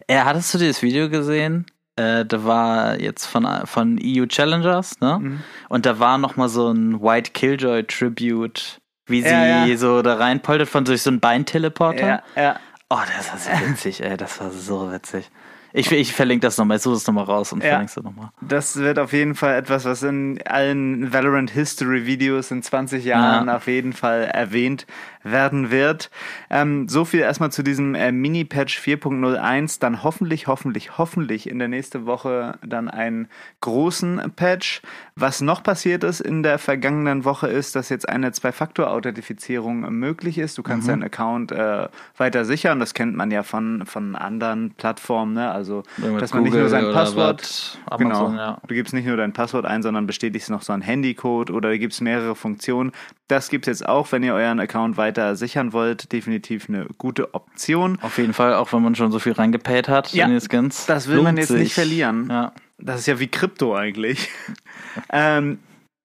Äh, 0.08 0.20
hattest 0.20 0.54
du 0.54 0.58
dieses 0.58 0.82
Video 0.82 1.10
gesehen? 1.10 1.68
Äh, 1.96 2.26
da 2.26 2.44
war 2.44 3.00
jetzt 3.00 3.26
von, 3.26 3.48
von 3.66 3.98
EU 4.04 4.26
Challengers, 4.26 5.00
ne? 5.00 5.20
Mhm. 5.22 5.44
Und 5.70 5.86
da 5.86 6.00
war 6.00 6.18
noch 6.18 6.36
mal 6.36 6.50
so 6.50 6.70
ein 6.70 7.02
White 7.02 7.32
Killjoy 7.32 7.84
Tribute, 7.86 8.82
wie 9.06 9.22
sie 9.22 9.30
Ja, 9.30 9.66
ja. 9.66 9.78
so 9.78 10.02
da 10.02 10.16
reinpoltert 10.16 10.68
von 10.68 10.84
durch 10.84 11.02
so 11.02 11.12
einen 11.12 11.22
Beinteleporter. 11.22 12.08
Ja, 12.08 12.24
ja. 12.36 12.60
Oh, 12.90 13.00
das 13.18 13.32
war 13.32 13.38
so 13.40 13.68
witzig, 13.70 14.04
ey, 14.04 14.18
das 14.18 14.40
war 14.42 14.52
so 14.52 14.92
witzig. 14.92 15.30
Ich, 15.76 15.92
ich 15.92 16.14
verlinke 16.14 16.46
das 16.46 16.58
nochmal, 16.60 16.78
ich 16.78 16.84
suche 16.84 16.94
das 16.94 17.08
nochmal 17.08 17.24
raus 17.26 17.52
und 17.52 17.64
Ja. 17.64 17.70
verlinke 17.72 17.92
es 17.98 18.04
nochmal. 18.04 18.30
Das 18.42 18.78
wird 18.78 19.00
auf 19.00 19.12
jeden 19.12 19.34
Fall 19.34 19.56
etwas, 19.56 19.86
was 19.86 20.04
in 20.04 20.40
allen 20.46 21.12
Valorant 21.12 21.50
History 21.50 22.06
Videos 22.06 22.52
in 22.52 22.62
20 22.62 23.04
Jahren 23.04 23.48
Ja. 23.48 23.56
auf 23.58 23.66
jeden 23.68 23.92
Fall 23.94 24.22
erwähnt 24.26 24.86
werden 25.24 25.72
wird. 25.72 26.12
Ähm, 26.50 26.88
so 26.90 27.06
viel 27.06 27.22
erstmal 27.22 27.52
zu 27.52 27.64
diesem 27.64 27.96
äh, 27.96 28.12
Mini-Patch 28.12 28.78
4.01. 28.80 29.80
Dann 29.80 30.04
hoffentlich, 30.04 30.48
hoffentlich, 30.48 30.98
hoffentlich 30.98 31.50
in 31.50 31.58
der 31.60 31.70
nächsten 31.70 32.06
Woche 32.06 32.60
dann 32.64 32.88
einen 32.90 33.30
großen 33.62 34.22
Patch. 34.36 34.82
Was 35.16 35.42
noch 35.42 35.64
passiert 35.64 36.04
ist 36.04 36.20
in 36.20 36.44
der 36.44 36.60
vergangenen 36.60 37.24
Woche 37.26 37.48
ist, 37.48 37.76
dass 37.76 37.90
jetzt 37.90 38.08
eine 38.10 38.32
Zwei-Faktor-Authentifizierung 38.34 39.82
möglich 39.98 40.38
ist. 40.38 40.58
Du 40.58 40.64
kannst 40.64 40.88
deinen 40.90 41.04
Account 41.04 41.52
äh, 41.52 41.88
weiter 42.18 42.46
sichern. 42.46 42.80
Das 42.80 42.94
kennt 42.94 43.16
man 43.16 43.32
ja 43.32 43.44
von, 43.44 43.86
von 43.86 44.16
anderen 44.16 44.72
Plattformen. 44.76 45.34
Ne? 45.34 45.50
Also, 45.52 45.63
Irgendwas 45.72 46.22
dass 46.22 46.34
man 46.34 46.44
nicht 46.44 46.54
nur 46.54 46.64
Google 46.64 46.70
sein 46.70 46.92
Passwort 46.94 47.80
Amazon, 47.86 48.32
genau. 48.32 48.42
ja. 48.42 48.58
Du 48.68 48.76
gibst 48.76 48.94
nicht 48.94 49.06
nur 49.06 49.18
dein 49.18 49.34
Passwort 49.34 49.66
ein, 49.66 49.82
sondern 49.84 50.06
bestätigst 50.06 50.50
noch 50.50 50.62
so 50.62 50.74
einen 50.74 50.82
Handycode 50.82 51.52
oder 51.52 51.70
du 51.72 51.80
gibst 51.80 52.02
mehrere 52.02 52.36
Funktionen. 52.36 52.92
Das 53.28 53.50
gibt 53.50 53.68
es 53.68 53.80
jetzt 53.80 53.88
auch, 53.90 54.12
wenn 54.12 54.24
ihr 54.24 54.34
euren 54.34 54.60
Account 54.60 54.98
weiter 54.98 55.36
sichern 55.36 55.74
wollt. 55.74 56.12
Definitiv 56.12 56.70
eine 56.70 56.88
gute 56.98 57.34
Option. 57.34 57.98
Auf 58.02 58.18
jeden 58.18 58.34
Fall, 58.34 58.56
auch 58.56 58.72
wenn 58.74 58.82
man 58.82 58.96
schon 58.96 59.12
so 59.12 59.20
viel 59.20 59.34
reingepayt 59.34 59.88
hat 59.88 60.14
Ja, 60.14 60.26
in 60.26 60.34
die 60.34 60.40
Skins. 60.40 60.86
das 60.86 61.08
will 61.08 61.22
man 61.22 61.38
jetzt 61.38 61.52
nicht 61.52 61.74
verlieren. 61.74 62.28
Ja. 62.30 62.54
Das 62.78 63.00
ist 63.00 63.06
ja 63.06 63.20
wie 63.20 63.28
Krypto 63.28 63.76
eigentlich. 63.76 64.30
ähm, 65.12 65.60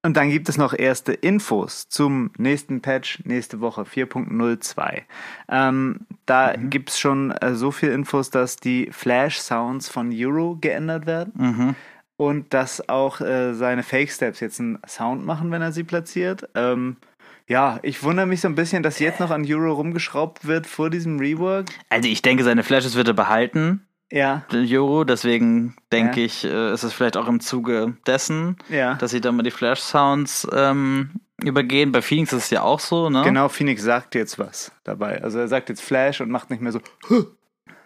und 0.04 0.16
dann 0.16 0.30
gibt 0.30 0.48
es 0.48 0.56
noch 0.56 0.74
erste 0.78 1.12
Infos 1.12 1.88
zum 1.88 2.30
nächsten 2.38 2.80
Patch 2.80 3.20
nächste 3.24 3.60
Woche 3.60 3.82
4.02. 3.84 5.02
Ähm, 5.48 6.00
da 6.26 6.54
Mhm. 6.56 6.70
gibt 6.70 6.90
es 6.90 6.98
schon 6.98 7.30
äh, 7.32 7.54
so 7.54 7.70
viel 7.70 7.90
Infos, 7.90 8.30
dass 8.30 8.56
die 8.56 8.88
Flash-Sounds 8.92 9.88
von 9.88 10.12
Euro 10.14 10.56
geändert 10.60 11.06
werden. 11.06 11.32
Mhm. 11.36 11.74
und 12.20 12.52
dass 12.52 12.88
auch 12.88 13.20
äh, 13.20 13.54
seine 13.54 13.84
Fake 13.84 14.10
Steps 14.10 14.40
jetzt 14.40 14.58
einen 14.58 14.78
Sound 14.88 15.24
machen, 15.24 15.52
wenn 15.52 15.62
er 15.62 15.70
sie 15.70 15.84
platziert. 15.84 16.48
Ähm, 16.56 16.96
ja, 17.46 17.78
ich 17.82 18.02
wundere 18.02 18.26
mich 18.26 18.40
so 18.40 18.49
ein 18.49 18.56
bisschen, 18.56 18.82
dass 18.82 18.99
jetzt 18.99 19.20
noch 19.20 19.30
an 19.30 19.46
Euro 19.49 19.73
rumgeschraubt 19.75 20.44
wird 20.46 20.66
vor 20.66 20.90
diesem 20.90 21.18
Rework. 21.20 21.66
Also 21.90 22.08
ich 22.08 22.20
denke, 22.20 22.42
seine 22.42 22.64
Flashes 22.64 22.96
wird 22.96 23.06
er 23.06 23.14
behalten, 23.14 23.87
Ja, 24.10 24.42
Euro, 24.52 25.04
deswegen 25.04 25.76
denke 25.92 26.20
Ja. 26.20 26.26
ich, 26.26 26.44
äh, 26.44 26.72
ist 26.72 26.82
es 26.82 26.92
vielleicht 26.94 27.16
auch 27.16 27.28
im 27.28 27.40
Zuge 27.40 27.94
dessen, 28.06 28.56
ja. 28.70 28.94
dass 28.94 29.10
sie 29.10 29.20
dann 29.20 29.36
mal 29.36 29.42
die 29.42 29.50
Flash-Sounds 29.50 30.48
ähm, 30.52 31.10
übergehen. 31.42 31.92
Bei 31.92 32.00
Phoenix 32.00 32.32
ist 32.32 32.44
es 32.44 32.50
ja 32.50 32.62
auch 32.62 32.80
so, 32.80 33.10
ne? 33.10 33.22
Genau, 33.22 33.48
Phoenix 33.48 33.82
sagt 33.82 34.14
jetzt 34.14 34.38
was 34.38 34.72
dabei. 34.84 35.22
Also 35.22 35.38
er 35.38 35.48
sagt 35.48 35.68
jetzt 35.68 35.82
Flash 35.82 36.20
und 36.22 36.30
macht 36.30 36.48
nicht 36.50 36.62
mehr 36.62 36.72
so 36.72 36.80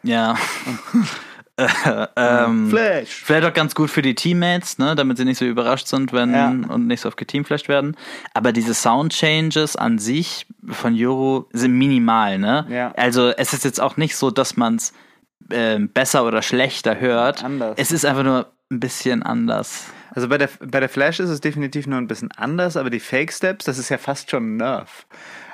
Ja. 0.05 0.37
äh, 1.57 2.07
ähm, 2.17 2.71
Flash. 2.71 3.09
Vielleicht 3.25 3.47
auch 3.47 3.53
ganz 3.53 3.75
gut 3.75 3.91
für 3.91 4.03
die 4.03 4.15
Teammates, 4.15 4.79
ne, 4.79 4.95
damit 4.95 5.19
sie 5.19 5.25
nicht 5.25 5.39
so 5.39 5.45
überrascht 5.45 5.87
sind, 5.89 6.13
wenn 6.13 6.33
Ja. 6.33 6.49
und 6.51 6.87
nicht 6.87 7.01
so 7.01 7.09
oft 7.09 7.17
geteamflasht 7.19 7.69
werden. 7.69 7.97
Aber 8.33 8.53
diese 8.53 8.75
Sound-Changes 8.75 9.77
an 9.77 9.99
sich 9.99 10.47
von 10.71 10.95
Euro 10.97 11.49
sind 11.53 11.73
minimal, 11.77 12.39
ne? 12.39 12.67
Ja. 12.71 12.93
Also 12.97 13.31
es 13.31 13.53
ist 13.53 13.65
jetzt 13.65 13.81
auch 13.81 13.97
nicht 13.97 14.17
so, 14.17 14.31
dass 14.31 14.57
man 14.57 14.77
es 14.77 14.93
ähm, 15.51 15.89
besser 15.89 16.25
oder 16.25 16.43
schlechter 16.43 17.01
hört. 17.01 17.45
Anders. 17.45 17.75
Es 17.79 17.93
ist 17.93 18.05
einfach 18.05 18.25
nur 18.25 18.53
ein 18.71 18.81
bisschen 18.81 19.23
anders. 19.23 19.87
Also 20.15 20.29
bei 20.29 20.39
der, 20.39 20.49
bei 20.61 20.81
der 20.81 20.89
Flash 20.89 21.21
ist 21.21 21.31
es 21.31 21.41
definitiv 21.41 21.87
nur 21.87 21.99
ein 21.99 22.07
bisschen 22.07 22.31
anders, 22.33 22.77
aber 22.77 22.91
die 22.91 23.01
Fake 23.01 23.33
Steps, 23.33 23.65
das 23.65 23.79
ist 23.79 23.89
ja 23.89 23.99
fast 23.99 24.31
schon 24.31 24.55
ein 24.55 24.57
Nerf. 24.57 25.07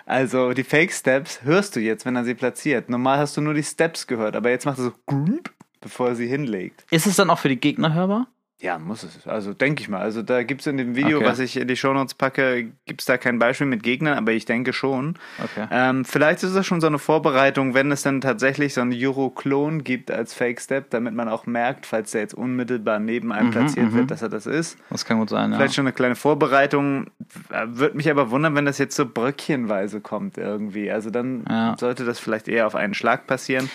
Also 0.06 0.52
die 0.52 0.64
Fake 0.64 0.92
Steps 0.92 1.42
hörst 1.42 1.76
du 1.76 1.80
jetzt, 1.80 2.06
wenn 2.06 2.16
er 2.16 2.24
sie 2.24 2.34
platziert. 2.34 2.88
Normal 2.88 3.18
hast 3.18 3.36
du 3.36 3.40
nur 3.40 3.54
die 3.54 3.62
Steps 3.62 4.06
gehört, 4.06 4.36
aber 4.36 4.50
jetzt 4.50 4.64
macht 4.64 4.78
er 4.78 4.84
so 4.84 4.92
bevor 5.80 6.08
er 6.08 6.14
sie 6.16 6.26
hinlegt. 6.26 6.84
Ist 6.90 7.06
es 7.06 7.16
dann 7.16 7.30
auch 7.30 7.38
für 7.38 7.48
die 7.48 7.60
Gegner 7.60 7.94
hörbar? 7.94 8.26
Ja, 8.60 8.76
muss 8.78 9.04
es. 9.04 9.24
Also 9.26 9.54
denke 9.54 9.82
ich 9.82 9.88
mal. 9.88 10.00
Also 10.00 10.22
da 10.22 10.42
gibt 10.42 10.62
es 10.62 10.66
in 10.66 10.76
dem 10.78 10.96
Video, 10.96 11.18
Okay. 11.18 11.26
was 11.26 11.38
ich 11.38 11.56
in 11.56 11.68
die 11.68 11.76
Shownotes 11.76 12.14
packe, 12.14 12.72
gibt 12.86 13.00
es 13.00 13.06
da 13.06 13.16
kein 13.16 13.38
Beispiel 13.38 13.68
mit 13.68 13.84
Gegnern, 13.84 14.18
aber 14.18 14.32
ich 14.32 14.46
denke 14.46 14.72
schon. 14.72 15.14
Okay. 15.42 15.68
Ähm, 15.70 16.04
vielleicht 16.04 16.42
ist 16.42 16.56
das 16.56 16.66
schon 16.66 16.80
so 16.80 16.88
eine 16.88 16.98
Vorbereitung, 16.98 17.74
wenn 17.74 17.92
es 17.92 18.02
dann 18.02 18.20
tatsächlich 18.20 18.74
so 18.74 18.80
einen 18.80 18.92
Euro-Klon 18.92 19.84
gibt 19.84 20.10
als 20.10 20.34
Fake-Step, 20.34 20.90
damit 20.90 21.14
man 21.14 21.28
auch 21.28 21.46
merkt, 21.46 21.86
falls 21.86 22.10
der 22.10 22.22
jetzt 22.22 22.34
unmittelbar 22.34 22.98
neben 22.98 23.30
einem 23.30 23.52
platziert 23.52 23.92
wird, 23.92 24.10
dass 24.10 24.22
er 24.22 24.28
das 24.28 24.46
ist. 24.46 24.76
Das 24.90 25.04
kann 25.04 25.18
gut 25.20 25.30
sein, 25.30 25.52
ja. 25.52 25.56
Vielleicht 25.56 25.76
schon 25.76 25.86
eine 25.86 25.92
kleine 25.92 26.16
Vorbereitung. 26.16 27.06
würde 27.64 27.96
mich 27.96 28.10
aber 28.10 28.32
wundern, 28.32 28.56
wenn 28.56 28.64
das 28.64 28.78
jetzt 28.78 28.96
so 28.96 29.06
bröckchenweise 29.06 30.00
kommt 30.00 30.36
irgendwie. 30.36 30.90
Also 30.90 31.10
dann 31.10 31.44
ja. 31.48 31.76
sollte 31.78 32.04
das 32.04 32.18
vielleicht 32.18 32.48
eher 32.48 32.66
auf 32.66 32.74
einen 32.74 32.94
Schlag 32.94 33.28
passieren. 33.28 33.70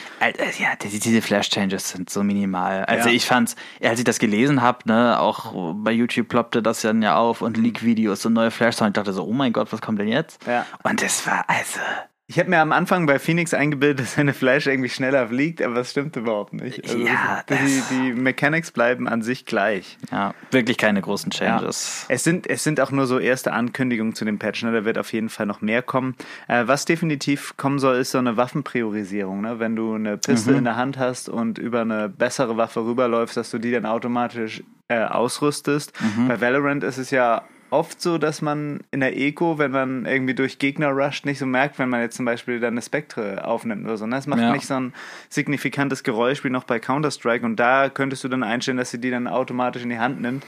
Ja, 0.60 0.76
diese 0.82 1.22
Flash-Changes 1.22 1.90
sind 1.90 2.10
so 2.10 2.22
minimal. 2.22 2.84
Also 2.84 3.08
ja. 3.08 3.16
ich 3.16 3.26
fand's, 3.26 3.56
als 3.82 4.00
ich 4.00 4.06
das 4.06 4.20
gelesen 4.20 4.62
habe, 4.62 4.73
ne, 4.86 5.20
auch 5.20 5.74
bei 5.76 5.92
YouTube 5.92 6.28
ploppte 6.28 6.62
das 6.62 6.82
dann 6.82 7.02
ja 7.02 7.16
auf 7.18 7.42
und 7.42 7.58
Leak-Videos 7.58 8.26
und 8.26 8.34
neue 8.34 8.52
Flash-Sounds. 8.52 8.90
Ich 8.90 8.94
dachte 8.94 9.14
so, 9.14 9.24
oh 9.24 9.34
mein 9.34 9.54
Gott, 9.54 9.72
was 9.72 9.82
kommt 9.82 10.00
denn 10.00 10.08
jetzt? 10.08 10.46
Ja. 10.46 10.66
Und 10.84 11.02
das 11.02 11.26
war 11.26 11.46
also 11.48 11.80
ich 12.28 12.40
habe 12.40 12.50
mir 12.50 12.60
am 12.60 12.72
Anfang 12.72 13.06
bei 13.06 13.20
Phoenix 13.20 13.54
eingebildet, 13.54 14.00
dass 14.02 14.14
seine 14.14 14.34
Fleisch 14.34 14.68
irgendwie 14.68 14.90
schneller 14.90 15.28
fliegt, 15.28 15.62
aber 15.62 15.76
das 15.76 15.92
stimmt 15.92 16.16
überhaupt 16.16 16.54
nicht. 16.54 16.84
Also 16.84 16.98
ja, 16.98 17.44
die, 17.50 17.84
die, 17.92 18.14
Mechanics 18.14 18.72
bleiben 18.72 19.08
an 19.08 19.22
sich 19.22 19.46
gleich. 19.46 19.98
Ja, 20.12 20.34
wirklich 20.52 20.78
keine 20.78 21.02
großen 21.02 21.32
Changes. 21.32 22.06
Ja. 22.08 22.16
Es, 22.16 22.24
sind, 22.24 22.48
es 22.48 22.64
sind 22.64 22.80
auch 22.80 22.92
nur 22.92 23.08
so 23.08 23.20
erste 23.20 23.52
Ankündigungen 23.54 24.16
zu 24.16 24.26
dem 24.26 24.40
Patch, 24.40 24.64
ne? 24.64 24.72
da 24.72 24.86
wird 24.86 24.98
auf 24.98 25.12
jeden 25.12 25.30
Fall 25.30 25.46
noch 25.46 25.62
mehr 25.62 25.82
kommen. 25.82 26.16
Äh, 26.48 26.64
was 26.66 26.86
definitiv 26.86 27.58
kommen 27.58 27.80
soll, 27.80 27.98
ist 27.98 28.12
so 28.12 28.20
eine 28.20 28.38
Waffenpriorisierung. 28.38 29.42
Ne? 29.42 29.60
Wenn 29.60 29.76
du 29.76 29.96
eine 29.96 30.18
Piste 30.18 30.52
mhm. 30.52 30.60
in 30.60 30.64
der 30.64 30.76
Hand 30.78 30.98
hast 30.98 31.28
und 31.30 31.58
über 31.58 31.82
eine 31.82 32.10
bessere 32.10 32.56
Waffe 32.56 32.86
rüberläufst, 32.86 33.36
dass 33.36 33.52
du 33.52 33.58
die 33.58 33.72
dann 33.72 33.86
automatisch 33.86 34.64
äh, 34.88 35.04
ausrüstest. 35.04 35.94
Mhm. 36.00 36.28
Bei 36.28 36.42
Valorant 36.42 36.84
ist 36.84 36.98
es 36.98 37.12
ja 37.12 37.44
oft 37.74 38.00
so, 38.02 38.18
dass 38.18 38.42
man 38.42 38.82
in 38.92 39.00
der 39.00 39.18
Eco, 39.18 39.58
wenn 39.58 39.72
man 39.72 40.06
irgendwie 40.06 40.36
durch 40.36 40.60
Gegner 40.60 40.92
rusht, 40.92 41.26
nicht 41.26 41.40
so 41.40 41.46
merkt, 41.46 41.80
wenn 41.80 41.90
man 41.90 42.02
jetzt 42.02 42.16
zum 42.16 42.26
Beispiel 42.26 42.60
dann 42.60 42.76
eine 42.76 42.82
Spektre 42.82 43.46
aufnimmt 43.46 43.84
oder 43.86 43.98
so. 43.98 44.06
Ne? 44.06 44.16
Es 44.16 44.28
macht 44.28 44.42
ja. 44.42 44.52
nicht 44.52 44.68
so 44.68 44.76
ein 44.76 44.94
signifikantes 45.30 46.04
Geräusch 46.04 46.44
wie 46.44 46.50
noch 46.50 46.64
bei 46.66 46.80
Counter-Strike 46.80 47.44
und 47.44 47.58
da 47.58 47.90
könntest 47.90 48.24
du 48.24 48.28
dann 48.28 48.44
einstellen, 48.44 48.78
dass 48.78 48.92
sie 48.92 49.00
die 49.00 49.10
dann 49.10 49.28
automatisch 49.28 49.82
in 49.84 49.90
die 49.90 50.00
Hand 50.00 50.22
nimmt. 50.22 50.46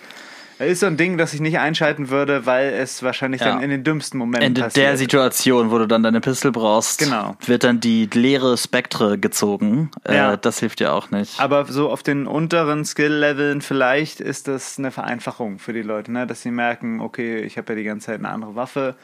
Ist 0.59 0.79
so 0.79 0.85
ein 0.85 0.95
Ding, 0.95 1.17
das 1.17 1.33
ich 1.33 1.41
nicht 1.41 1.59
einschalten 1.59 2.09
würde, 2.09 2.45
weil 2.45 2.73
es 2.73 3.03
wahrscheinlich 3.03 3.41
ja. 3.41 3.47
dann 3.47 3.61
in 3.61 3.69
den 3.69 3.83
dümmsten 3.83 4.17
Momenten 4.17 4.47
in 4.47 4.53
passiert. 4.53 4.77
In 4.77 4.83
der 4.83 4.97
Situation, 4.97 5.71
wo 5.71 5.77
du 5.77 5.85
dann 5.85 6.01
deine 6.01 6.21
Pistol 6.21 6.51
brauchst, 6.51 6.99
genau. 6.99 7.35
wird 7.45 7.63
dann 7.65 7.81
die 7.81 8.09
leere 8.13 8.57
Spektre 8.57 9.17
gezogen. 9.17 9.91
Äh, 10.03 10.15
ja. 10.15 10.33
Äh, 10.33 10.37
das 10.37 10.59
hilft 10.59 10.79
ja 10.79 10.93
auch 10.93 11.11
nicht. 11.11 11.39
Aber 11.41 11.65
so 11.65 11.89
auf 11.89 12.03
den 12.03 12.25
unteren 12.25 12.85
Skill-Leveln 12.85 13.61
vielleicht 13.61 14.21
ist 14.21 14.47
das 14.47 14.79
eine 14.79 14.91
Vereinfachung 14.91 15.59
für 15.59 15.73
die 15.73 15.81
Leute, 15.81 16.11
ne? 16.11 16.25
dass 16.25 16.41
sie 16.41 16.51
merken, 16.51 17.01
okay, 17.01 17.39
ich 17.39 17.57
habe 17.57 17.73
ja 17.73 17.79
die 17.79 17.83
ganze 17.83 18.07
Zeit 18.07 18.19
eine 18.19 18.29
andere 18.29 18.55
Waffe. 18.55 18.95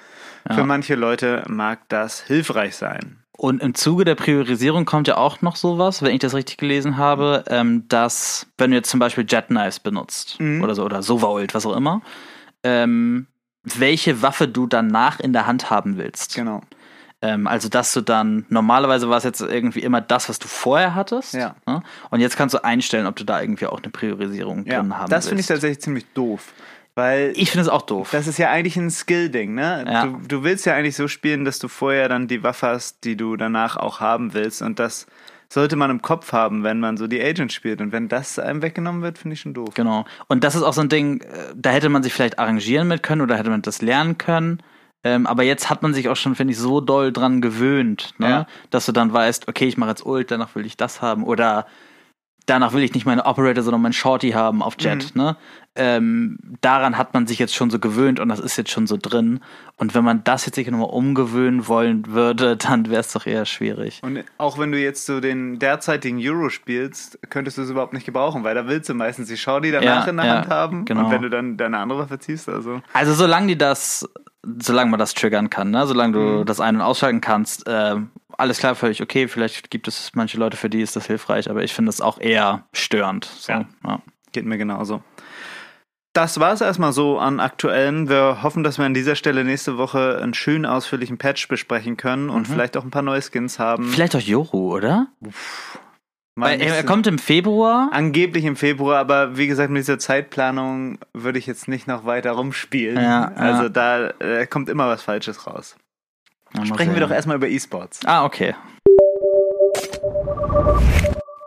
Ja. 0.48 0.56
Für 0.56 0.64
manche 0.64 0.96
Leute 0.96 1.44
mag 1.48 1.80
das 1.90 2.22
hilfreich 2.22 2.76
sein. 2.76 3.21
Und 3.38 3.62
im 3.62 3.74
Zuge 3.74 4.06
der 4.06 4.16
Priorisierung 4.16 4.86
kommt 4.86 5.08
ja 5.08 5.18
auch 5.18 5.42
noch 5.42 5.56
sowas, 5.56 6.02
wenn 6.02 6.14
ich 6.14 6.20
das 6.20 6.34
richtig 6.34 6.58
gelesen 6.58 6.98
habe, 6.98 7.44
ähm, 7.48 7.88
dass 7.88 8.48
wenn 8.58 8.72
du 8.72 8.78
jetzt 8.78 8.90
zum 8.90 9.00
Beispiel 9.00 9.26
Jet 9.28 9.48
Knives 9.48 9.80
benutzt 9.80 10.40
mhm. 10.40 10.62
oder 10.62 10.76
so 10.76 10.84
oder 10.84 11.02
Sova-Ult, 11.02 11.54
was 11.54 11.66
auch 11.66 11.76
immer, 11.76 12.02
ähm, 12.64 13.28
welche 13.64 14.22
Waffe 14.22 14.48
du 14.48 14.68
danach 14.68 15.20
in 15.20 15.34
der 15.34 15.48
Hand 15.48 15.70
haben 15.70 15.98
willst. 15.98 16.36
Genau. 16.36 16.62
Ähm, 17.22 17.48
also 17.48 17.70
dass 17.70 17.94
du 17.94 18.02
dann, 18.02 18.46
normalerweise 18.50 19.10
war 19.10 19.18
es 19.18 19.24
jetzt 19.24 19.42
irgendwie 19.42 19.82
immer 19.82 20.02
das, 20.02 20.28
was 20.28 20.40
du 20.40 20.48
vorher 20.48 20.96
hattest. 20.96 21.34
Ja. 21.34 21.56
Ne? 21.68 21.84
Und 22.10 22.20
jetzt 22.20 22.36
kannst 22.36 22.56
du 22.56 22.64
einstellen, 22.64 23.06
ob 23.06 23.16
du 23.16 23.24
da 23.24 23.42
irgendwie 23.42 23.68
auch 23.68 23.82
eine 23.82 23.92
Priorisierung 23.92 24.66
ja, 24.66 24.80
drin 24.82 24.98
haben 24.98 25.10
das 25.10 25.12
willst. 25.12 25.12
Das 25.12 25.28
finde 25.28 25.42
ich 25.42 25.48
tatsächlich 25.48 25.82
ziemlich 25.82 26.06
doof. 26.14 26.54
Weil 26.96 27.32
ich 27.36 27.52
finde 27.52 27.64
es 27.64 27.70
auch 27.70 27.84
doof. 27.84 28.10
Das 28.12 28.28
ist 28.28 28.38
ja 28.38 28.50
eigentlich 28.50 28.76
ein 28.76 28.90
Skill-Ding, 28.90 29.54
ne? 29.54 29.86
Ja. 29.88 30.06
Du, 30.06 30.20
du 30.28 30.44
willst 30.44 30.66
ja 30.66 30.76
eigentlich 30.76 30.96
so 30.96 31.08
spielen, 31.08 31.46
dass 31.46 31.60
du 31.60 31.70
vorher 31.70 32.10
dann 32.10 32.28
die 32.28 32.44
Waffe 32.44 32.68
hast, 32.68 33.06
die 33.06 33.16
du 33.16 33.38
danach 33.38 33.78
auch 33.78 34.02
haben 34.02 34.34
willst. 34.34 34.62
Und 34.62 34.78
das 34.78 35.08
sollte 35.48 35.78
man 35.78 35.90
im 35.90 36.02
Kopf 36.02 36.34
haben, 36.34 36.64
wenn 36.64 36.80
man 36.80 36.98
so 36.98 37.08
die 37.08 37.22
Agent 37.22 37.54
spielt. 37.54 37.82
Und 37.82 37.94
wenn 37.94 38.10
das 38.10 38.40
einem 38.40 38.62
weggenommen 38.62 39.02
wird, 39.02 39.18
finde 39.18 39.36
ich 39.36 39.42
schon 39.42 39.54
doof. 39.54 39.74
Genau. 39.74 40.06
Und 40.28 40.44
das 40.44 40.56
ist 40.56 40.64
auch 40.64 40.74
so 40.74 40.82
ein 40.82 40.90
Ding, 40.90 41.22
äh, 41.22 41.54
da 41.56 41.72
hätte 41.72 41.90
man 41.90 42.04
sich 42.04 42.14
vielleicht 42.14 42.40
arrangieren 42.40 42.88
mit 42.90 43.04
können 43.04 43.22
oder 43.22 43.38
hätte 43.38 43.50
man 43.50 43.62
das 43.62 43.82
lernen 43.82 44.18
können. 44.18 44.62
Ähm, 45.04 45.28
aber 45.28 45.44
jetzt 45.44 45.70
hat 45.70 45.82
man 45.82 45.94
sich 45.94 46.10
auch 46.10 46.16
schon, 46.16 46.36
finde 46.36 46.52
ich, 46.52 46.60
so 46.60 46.80
doll 46.80 47.12
dran 47.12 47.42
gewöhnt, 47.42 48.14
ne? 48.20 48.30
Ja. 48.30 48.48
dass 48.70 48.86
du 48.86 48.92
dann 48.92 49.12
weißt, 49.12 49.48
okay, 49.48 49.66
ich 49.66 49.78
mache 49.78 49.90
jetzt 49.90 50.06
Ult, 50.06 50.30
danach 50.30 50.56
will 50.56 50.66
ich 50.66 50.78
das 50.78 51.02
haben. 51.02 51.24
Oder 51.24 51.66
danach 52.46 52.74
will 52.74 52.84
ich 52.84 52.94
nicht 52.94 53.06
meine 53.06 53.26
Operator, 53.26 53.64
sondern 53.64 53.82
mein 53.82 53.94
Shorty 53.94 54.32
haben 54.32 54.62
auf 54.62 54.76
Jet. 54.80 55.16
Mhm. 55.16 55.22
Ne? 55.22 55.38
Ähm, 55.74 56.38
daran 56.60 56.98
hat 56.98 57.14
man 57.14 57.28
sich 57.28 57.40
jetzt 57.40 57.56
schon 57.56 57.70
so 57.70 57.80
gewöhnt 57.80 58.20
und 58.20 58.28
das 58.28 58.40
ist 58.40 58.58
jetzt 58.58 58.72
schon 58.72 58.88
so 58.88 58.98
drin. 58.98 59.40
Und 59.78 59.96
wenn 59.96 60.04
man 60.04 60.24
das 60.24 60.46
jetzt 60.46 60.56
sich 60.56 60.70
nochmal 60.70 60.90
umgewöhnen 60.90 61.68
wollen 61.68 62.08
würde, 62.08 62.58
dann 62.58 62.90
wäre 62.90 63.00
es 63.00 63.14
doch 63.14 63.26
eher 63.26 63.46
schwierig. 63.46 64.02
Und 64.04 64.24
auch 64.38 64.60
wenn 64.60 64.72
du 64.72 64.80
jetzt 64.80 65.06
so 65.06 65.22
den 65.22 65.60
derzeitigen 65.60 66.20
Euro 66.22 66.50
spielst, 66.50 67.20
könntest 67.30 67.58
du 67.58 67.62
es 67.62 67.70
überhaupt 67.70 67.94
nicht 67.94 68.06
gebrauchen, 68.06 68.44
weil 68.44 68.56
da 68.56 68.68
willst 68.68 68.90
du 68.90 68.94
meistens 68.94 69.30
die 69.30 69.38
Shorty 69.38 69.72
danach 69.72 70.06
ja, 70.06 70.10
in 70.10 70.18
der 70.18 70.26
ja, 70.26 70.36
Hand 70.36 70.50
haben. 70.50 70.86
Genau. 70.86 71.06
Und 71.06 71.12
wenn 71.12 71.22
du 71.22 71.30
dann 71.30 71.58
deine 71.58 71.78
andere 71.78 72.00
Waffe 72.00 72.20
ziehst, 72.20 72.50
also. 72.50 72.82
Also 72.94 73.14
solange 73.14 73.48
die 73.48 73.58
das, 73.58 74.10
solange 74.44 74.92
man 74.92 75.00
das 75.00 75.14
triggern 75.14 75.50
kann, 75.50 75.72
ne? 75.72 75.86
solange 75.88 76.14
du 76.14 76.20
mhm. 76.20 76.46
das 76.46 76.60
ein- 76.60 76.76
und 76.76 76.82
ausschalten 76.82 77.22
kannst, 77.22 77.68
äh, 77.68 77.96
alles 78.38 78.58
klar, 78.58 78.76
völlig 78.76 79.02
okay. 79.02 79.28
Vielleicht 79.28 79.70
gibt 79.70 79.88
es 79.88 80.12
manche 80.16 80.38
Leute, 80.38 80.58
für 80.58 80.70
die 80.70 80.82
ist 80.82 80.96
das 80.96 81.06
hilfreich, 81.06 81.50
aber 81.50 81.64
ich 81.64 81.74
finde 81.74 81.90
es 81.90 82.02
auch 82.02 82.20
eher 82.20 82.66
störend. 82.74 83.26
So, 83.26 83.52
ja. 83.52 83.66
ja. 83.86 84.02
Geht 84.32 84.46
mir 84.46 84.58
genauso. 84.58 85.04
Das 86.14 86.40
war 86.40 86.52
es 86.52 86.60
erstmal 86.60 86.92
so 86.92 87.20
an 87.20 87.40
aktuellen. 87.40 88.10
Wir 88.10 88.44
hoffen, 88.44 88.64
dass 88.64 88.78
wir 88.78 88.86
an 88.86 88.94
dieser 88.94 89.16
Stelle 89.16 89.46
nächste 89.46 89.78
Woche 89.78 90.20
einen 90.22 90.34
schönen 90.34 90.66
ausführlichen 90.66 91.18
Patch 91.18 91.48
besprechen 91.48 91.96
können 91.96 92.30
und 92.30 92.50
mhm. 92.50 92.54
vielleicht 92.54 92.76
auch 92.76 92.84
ein 92.84 92.92
paar 92.92 93.02
neue 93.02 93.22
Skins 93.22 93.60
haben. 93.60 93.90
Vielleicht 93.90 94.16
auch 94.16 94.22
Yoru, 94.22 94.76
oder? 94.76 95.08
Weil 96.36 96.62
er 96.62 96.84
kommt 96.84 97.08
im 97.08 97.20
Februar. 97.20 97.90
Angeblich 97.92 98.46
im 98.46 98.56
Februar, 98.56 99.00
aber 99.00 99.38
wie 99.38 99.48
gesagt, 99.48 99.70
mit 99.70 99.82
dieser 99.82 100.00
Zeitplanung 100.00 100.98
würde 101.14 101.38
ich 101.38 101.46
jetzt 101.46 101.68
nicht 101.68 101.88
noch 101.88 102.06
weiter 102.06 102.32
rumspielen. 102.32 103.04
Ja, 103.04 103.32
also 103.36 103.64
ja. 103.64 103.70
da 103.70 104.10
äh, 104.20 104.48
kommt 104.48 104.70
immer 104.70 104.88
was 104.88 105.04
Falsches 105.04 105.46
raus. 105.46 105.76
Sprechen 106.64 106.94
wir 106.94 107.02
doch 107.02 107.12
erstmal 107.12 107.38
über 107.38 107.48
E-Sports. 107.48 108.02
Ah, 108.06 108.26
okay. 108.26 108.56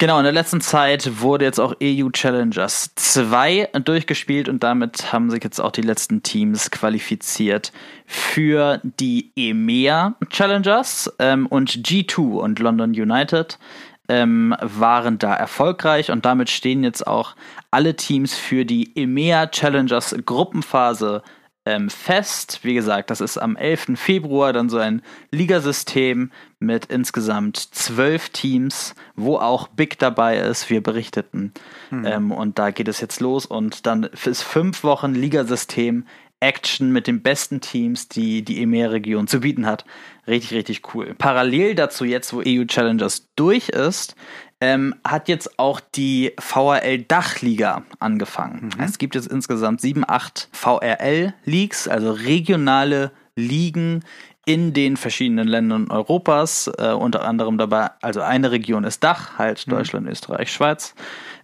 Genau, 0.01 0.19
in 0.19 0.25
der 0.25 0.33
letzten 0.33 0.61
Zeit 0.61 1.21
wurde 1.21 1.45
jetzt 1.45 1.61
auch 1.61 1.77
EU 1.83 2.11
Challengers 2.11 2.91
2 2.97 3.71
durchgespielt 3.85 4.49
und 4.49 4.63
damit 4.63 5.13
haben 5.13 5.31
sich 5.31 5.43
jetzt 5.43 5.61
auch 5.61 5.71
die 5.71 5.83
letzten 5.83 6.23
Teams 6.23 6.71
qualifiziert 6.71 7.73
für 8.07 8.81
die 8.83 9.31
EMEA 9.37 10.17
Challengers 10.31 11.11
ähm, 11.21 11.47
und 11.47 11.71
G2 11.71 12.21
und 12.21 12.59
London 12.59 12.91
United 12.91 13.59
ähm, 14.09 14.55
waren 14.61 15.19
da 15.19 15.35
erfolgreich 15.35 16.11
und 16.11 16.25
damit 16.25 16.51
stehen 16.51 16.85
jetzt 16.85 17.07
auch 17.07 17.35
alle 17.71 17.97
Teams 17.97 18.35
für 18.35 18.65
die 18.65 18.97
EMEA 18.97 19.47
Challengers 19.47 20.15
Gruppenphase 20.25 21.23
ähm, 21.67 21.89
fest. 21.89 22.61
Wie 22.63 22.75
gesagt, 22.75 23.11
das 23.11 23.21
ist 23.21 23.39
am 23.39 23.57
11. 23.57 23.93
Februar 23.97 24.53
dann 24.53 24.69
so 24.69 24.79
ein 24.79 25.03
Ligasystem 25.31 26.31
mit 26.59 26.87
insgesamt 26.87 27.57
zwölf 27.57 28.29
Teams, 28.31 28.95
wo 29.17 29.37
auch 29.39 29.69
Big 29.69 29.99
dabei 29.99 30.39
ist. 30.39 30.69
Wir 30.69 30.83
berichteten. 30.83 31.53
Mhm. 31.91 32.07
Ähm, 32.07 32.33
und 32.33 32.59
da 32.59 32.71
geht 32.71 32.89
es 32.89 33.01
jetzt 33.01 33.21
los 33.21 33.47
und 33.47 33.87
dann 33.87 34.05
ist 34.05 34.43
fünf 34.43 34.85
Wochen 34.85 35.15
Ligasystem 35.15 36.07
Action 36.45 36.93
mit 36.93 37.07
den 37.07 37.23
besten 37.23 37.61
Teams, 37.61 38.09
die 38.09 38.43
die 38.43 38.61
EMEA-Region 38.63 39.27
zu 39.27 39.41
bieten 39.41 39.67
hat. 39.67 39.85
Richtig, 40.27 40.53
richtig 40.53 40.95
cool. 40.95 41.15
Parallel 41.17 41.75
dazu 41.75 42.05
jetzt, 42.05 42.33
wo 42.35 42.43
EU 42.47 42.65
Challengers 42.67 43.29
durch 43.35 43.71
ist, 43.71 44.15
ähm, 44.61 44.95
hat 45.07 45.29
jetzt 45.29 45.59
auch 45.59 45.81
die 45.81 46.33
VRL 46.39 47.03
Dachliga 47.03 47.85
angefangen. 47.99 48.71
Mhm. 48.77 48.85
Es 48.85 48.99
gibt 48.99 49.15
jetzt 49.15 49.29
insgesamt 49.29 49.81
sieben, 49.81 50.05
acht 50.07 50.49
VRL-Leagues, 50.53 51.89
also 51.89 52.13
regionale 52.13 53.11
Ligen 53.37 54.05
in 54.47 54.73
den 54.73 54.97
verschiedenen 54.97 55.49
Ländern 55.49 55.91
Europas, 55.91 56.71
äh, 56.79 56.93
unter 56.93 57.25
anderem 57.25 57.59
dabei, 57.59 57.91
also 58.03 58.21
eine 58.21 58.51
Region 58.51 58.85
ist 58.85 59.03
Dach, 59.03 59.39
halt 59.39 59.67
mhm. 59.67 59.73
Deutschland, 59.73 60.09
Österreich, 60.09 60.53
Schweiz. 60.53 60.95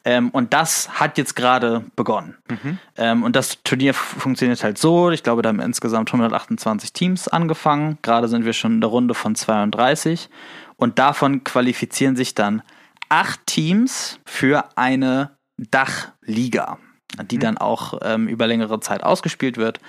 Ähm, 0.04 0.30
und 0.30 0.54
das 0.54 1.00
hat 1.00 1.18
jetzt 1.18 1.36
gerade 1.36 1.84
begonnen. 1.96 2.36
Mhm. 2.48 2.78
Ähm, 2.96 3.22
und 3.22 3.36
das 3.36 3.62
Turnier 3.64 3.92
funktioniert 3.94 4.62
halt 4.64 4.78
so. 4.78 5.10
Ich 5.10 5.22
glaube, 5.22 5.42
da 5.42 5.50
haben 5.50 5.60
insgesamt 5.60 6.08
128 6.08 6.92
Teams 6.92 7.28
angefangen. 7.28 7.98
Gerade 8.02 8.28
sind 8.28 8.44
wir 8.44 8.54
schon 8.54 8.74
in 8.74 8.80
der 8.80 8.90
Runde 8.90 9.14
von 9.14 9.34
32. 9.34 10.30
Und 10.76 10.98
davon 10.98 11.44
qualifizieren 11.44 12.16
sich 12.16 12.34
dann 12.34 12.62
acht 13.10 13.46
Teams 13.46 14.18
für 14.24 14.64
eine 14.76 15.36
Dachliga, 15.58 16.78
die 17.30 17.36
mhm. 17.36 17.40
dann 17.40 17.58
auch 17.58 17.98
ähm, 18.02 18.28
über 18.28 18.46
längere 18.46 18.80
Zeit 18.80 19.02
ausgespielt 19.02 19.58
wird. 19.58 19.80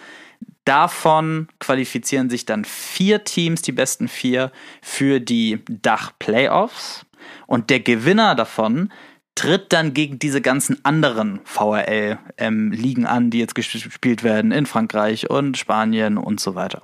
Davon 0.65 1.47
qualifizieren 1.59 2.29
sich 2.29 2.45
dann 2.45 2.65
vier 2.65 3.23
Teams, 3.23 3.61
die 3.61 3.71
besten 3.71 4.07
vier, 4.07 4.51
für 4.81 5.19
die 5.19 5.63
Dach-Playoffs. 5.67 7.05
Und 7.47 7.69
der 7.69 7.79
Gewinner 7.79 8.35
davon 8.35 8.91
tritt 9.35 9.73
dann 9.73 9.93
gegen 9.93 10.19
diese 10.19 10.41
ganzen 10.41 10.83
anderen 10.83 11.39
VRL-Ligen 11.45 13.03
ähm, 13.03 13.09
an, 13.09 13.29
die 13.29 13.39
jetzt 13.39 13.55
gespielt 13.55 14.23
werden 14.23 14.51
in 14.51 14.65
Frankreich 14.65 15.29
und 15.29 15.57
Spanien 15.57 16.17
und 16.17 16.39
so 16.39 16.53
weiter. 16.55 16.81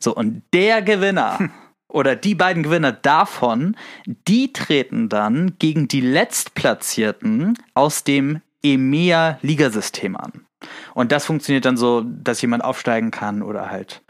So, 0.00 0.14
und 0.14 0.42
der 0.52 0.82
Gewinner 0.82 1.50
oder 1.88 2.16
die 2.16 2.34
beiden 2.34 2.62
Gewinner 2.64 2.92
davon, 2.92 3.76
die 4.06 4.52
treten 4.52 5.08
dann 5.08 5.56
gegen 5.58 5.86
die 5.86 6.00
Letztplatzierten 6.00 7.56
aus 7.74 8.02
dem 8.02 8.40
EMEA-Ligasystem 8.64 10.16
an. 10.16 10.46
Und 10.94 11.12
das 11.12 11.26
funktioniert 11.26 11.64
dann 11.64 11.76
so, 11.76 12.02
dass 12.02 12.40
jemand 12.42 12.64
aufsteigen 12.64 13.10
kann 13.10 13.42
oder 13.42 13.70
halt, 13.70 14.02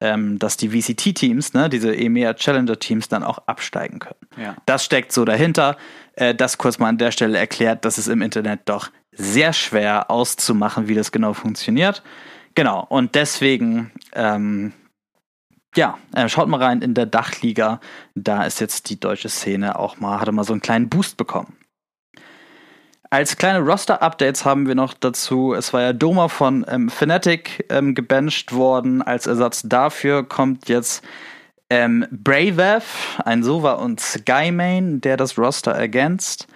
ähm, 0.00 0.38
dass 0.38 0.56
die 0.56 0.68
VCT-Teams, 0.68 1.52
ne, 1.54 1.68
diese 1.68 1.94
EMEA 1.94 2.34
Challenger-Teams, 2.34 3.08
dann 3.08 3.24
auch 3.24 3.38
absteigen 3.46 3.98
können. 3.98 4.20
Ja. 4.36 4.56
Das 4.66 4.84
steckt 4.84 5.12
so 5.12 5.24
dahinter. 5.24 5.76
Äh, 6.12 6.34
das 6.34 6.58
kurz 6.58 6.78
mal 6.78 6.88
an 6.88 6.98
der 6.98 7.10
Stelle 7.10 7.38
erklärt, 7.38 7.84
dass 7.84 7.98
es 7.98 8.08
im 8.08 8.22
Internet 8.22 8.60
doch 8.66 8.90
sehr 9.12 9.52
schwer 9.52 10.10
auszumachen, 10.10 10.88
wie 10.88 10.94
das 10.94 11.12
genau 11.12 11.32
funktioniert. 11.32 12.02
Genau, 12.54 12.84
und 12.88 13.14
deswegen, 13.14 13.92
ähm, 14.14 14.72
ja, 15.74 15.98
äh, 16.14 16.28
schaut 16.28 16.48
mal 16.48 16.62
rein 16.62 16.80
in 16.80 16.94
der 16.94 17.06
Dachliga. 17.06 17.80
Da 18.14 18.44
ist 18.44 18.60
jetzt 18.60 18.88
die 18.88 18.98
deutsche 18.98 19.28
Szene 19.28 19.78
auch 19.78 19.98
mal, 19.98 20.20
hatte 20.20 20.32
mal 20.32 20.44
so 20.44 20.52
einen 20.52 20.62
kleinen 20.62 20.88
Boost 20.88 21.16
bekommen. 21.16 21.56
Als 23.10 23.36
kleine 23.36 23.60
Roster-Updates 23.60 24.44
haben 24.44 24.66
wir 24.66 24.74
noch 24.74 24.92
dazu, 24.94 25.54
es 25.54 25.72
war 25.72 25.82
ja 25.82 25.92
Doma 25.92 26.28
von 26.28 26.64
ähm, 26.68 26.90
Fnatic 26.90 27.64
ähm, 27.70 27.94
gebencht 27.94 28.52
worden. 28.52 29.00
Als 29.02 29.26
Ersatz 29.26 29.62
dafür 29.64 30.24
kommt 30.28 30.68
jetzt 30.68 31.04
ähm, 31.70 32.06
Bravev, 32.10 33.20
ein 33.24 33.42
Sova 33.42 33.74
und 33.74 34.00
Skymain, 34.00 35.00
der 35.00 35.16
das 35.16 35.38
Roster 35.38 35.72
ergänzt. 35.72 36.48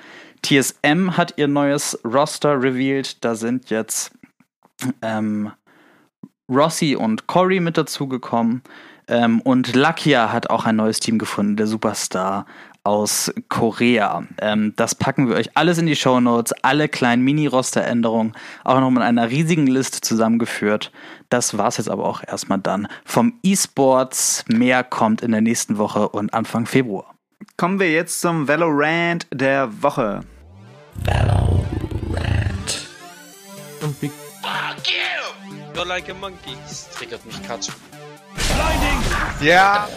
TSM 0.43 1.17
hat 1.17 1.35
ihr 1.37 1.49
neues 1.49 1.99
Roster 2.05 2.61
revealed. 2.61 3.25
Da 3.25 3.35
sind 3.35 3.71
jetzt 3.71 4.13
ähm, 5.03 5.53
Rossi 6.49 6.97
und 6.97 7.27
Cory 7.27 7.61
mit 7.61 7.77
dazugekommen. 7.77 8.63
Ähm, 9.09 9.41
und 9.41 9.75
Lakia 9.75 10.33
hat 10.33 10.51
auch 10.51 10.65
ein 10.65 10.77
neues 10.77 11.01
Team 11.01 11.19
gefunden, 11.19 11.57
der 11.57 11.67
Superstar 11.67 12.47
aus 12.85 13.33
Korea. 13.49 14.25
Ähm, 14.41 14.73
das 14.77 14.95
packen 14.95 15.29
wir 15.29 15.37
euch 15.37 15.57
alles 15.57 15.79
in 15.79 15.87
die 15.87 15.97
Show 15.97 16.21
Notes, 16.21 16.53
alle 16.63 16.89
kleinen 16.89 17.23
Mini-Roster-Änderungen, 17.23 18.33
auch 18.65 18.81
noch 18.81 18.91
mit 18.91 19.03
einer 19.03 19.31
riesigen 19.31 19.67
Liste 19.67 20.01
zusammengeführt. 20.01 20.93
Das 21.29 21.57
war's 21.57 21.77
jetzt 21.77 21.91
aber 21.91 22.05
auch 22.05 22.23
erstmal 22.27 22.59
dann 22.59 22.89
vom 23.05 23.35
E-Sports. 23.43 24.45
Mehr 24.49 24.85
kommt 24.85 25.23
in 25.23 25.33
der 25.33 25.41
nächsten 25.41 25.79
Woche 25.79 26.09
und 26.09 26.35
Anfang 26.35 26.67
Februar. 26.67 27.15
Kommen 27.57 27.79
wir 27.79 27.91
jetzt 27.93 28.21
zum 28.21 28.49
Valorant 28.49 29.27
der 29.33 29.83
Woche. 29.83 30.21
Valorant. 31.05 31.51
Fuck 33.81 34.87
you! 34.87 35.75
You're 35.75 35.87
like 35.87 36.11
a 36.11 36.15
monkey. 36.15 36.57
Das 36.69 36.91
triggert 36.91 37.25
mich 37.25 37.43
Katsch. 37.43 37.71
Blinding! 38.35 39.01
Ja. 39.41 39.89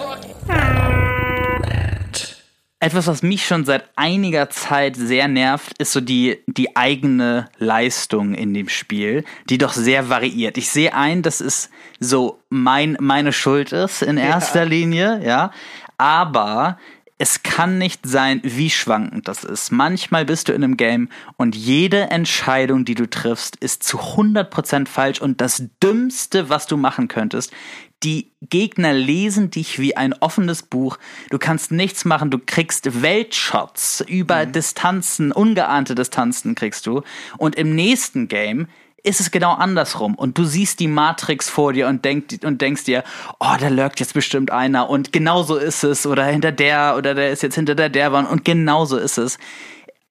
Etwas, 2.83 3.07
was 3.07 3.23
mich 3.23 3.47
schon 3.47 3.63
seit 3.63 3.85
einiger 3.95 4.49
Zeit 4.49 4.97
sehr 4.97 5.29
nervt, 5.29 5.71
ist 5.77 5.93
so 5.93 6.01
die, 6.01 6.43
die 6.47 6.75
eigene 6.75 7.49
Leistung 7.57 8.33
in 8.33 8.53
dem 8.53 8.67
Spiel, 8.67 9.23
die 9.49 9.57
doch 9.57 9.71
sehr 9.71 10.09
variiert. 10.09 10.57
Ich 10.57 10.69
sehe 10.69 10.93
ein, 10.93 11.21
dass 11.21 11.39
es 11.39 11.69
so 12.01 12.41
mein, 12.49 12.97
meine 12.99 13.31
Schuld 13.31 13.71
ist 13.71 14.01
in 14.01 14.17
erster 14.17 14.63
ja. 14.63 14.67
Linie, 14.67 15.21
ja. 15.23 15.51
Aber 15.97 16.77
es 17.23 17.41
kann 17.41 17.77
nicht 17.77 18.01
sein, 18.05 18.41
wie 18.43 18.69
schwankend 18.69 19.29
das 19.29 19.45
ist. 19.45 19.71
Manchmal 19.71 20.25
bist 20.25 20.49
du 20.49 20.51
in 20.51 20.61
einem 20.61 20.75
Game 20.75 21.07
und 21.37 21.55
jede 21.55 22.11
Entscheidung, 22.11 22.83
die 22.83 22.95
du 22.95 23.09
triffst, 23.09 23.55
ist 23.55 23.81
zu 23.81 23.97
100% 23.97 24.89
falsch 24.89 25.21
und 25.21 25.39
das 25.39 25.63
Dümmste, 25.81 26.49
was 26.49 26.67
du 26.67 26.75
machen 26.75 27.07
könntest, 27.07 27.53
die 28.03 28.29
Gegner 28.41 28.91
lesen 28.91 29.51
dich 29.51 29.79
wie 29.79 29.95
ein 29.95 30.11
offenes 30.11 30.63
Buch. 30.63 30.97
Du 31.29 31.39
kannst 31.39 31.71
nichts 31.71 32.03
machen. 32.03 32.29
Du 32.29 32.39
kriegst 32.45 33.01
Weltshots 33.01 34.03
über 34.05 34.45
mhm. 34.45 34.51
Distanzen, 34.51 35.31
ungeahnte 35.31 35.95
Distanzen 35.95 36.55
kriegst 36.55 36.85
du. 36.85 37.03
Und 37.37 37.55
im 37.55 37.73
nächsten 37.73 38.27
Game 38.27 38.67
ist 39.03 39.19
es 39.19 39.31
genau 39.31 39.53
andersrum. 39.53 40.15
Und 40.15 40.37
du 40.37 40.45
siehst 40.45 40.79
die 40.79 40.87
Matrix 40.87 41.49
vor 41.49 41.73
dir 41.73 41.87
und, 41.87 42.05
denk, 42.05 42.39
und 42.43 42.61
denkst 42.61 42.85
dir, 42.85 43.03
oh, 43.39 43.53
da 43.59 43.67
lurkt 43.67 43.99
jetzt 43.99 44.13
bestimmt 44.13 44.51
einer. 44.51 44.89
Und 44.89 45.11
genau 45.11 45.43
so 45.43 45.57
ist 45.57 45.83
es. 45.83 46.05
Oder 46.05 46.25
hinter 46.25 46.51
der, 46.51 46.95
oder 46.97 47.13
der 47.13 47.31
ist 47.31 47.43
jetzt 47.43 47.55
hinter 47.55 47.75
der 47.75 47.89
der 47.89 48.11
Wand. 48.13 48.29
Und 48.29 48.45
genau 48.45 48.85
so 48.85 48.97
ist 48.97 49.17
es. 49.17 49.37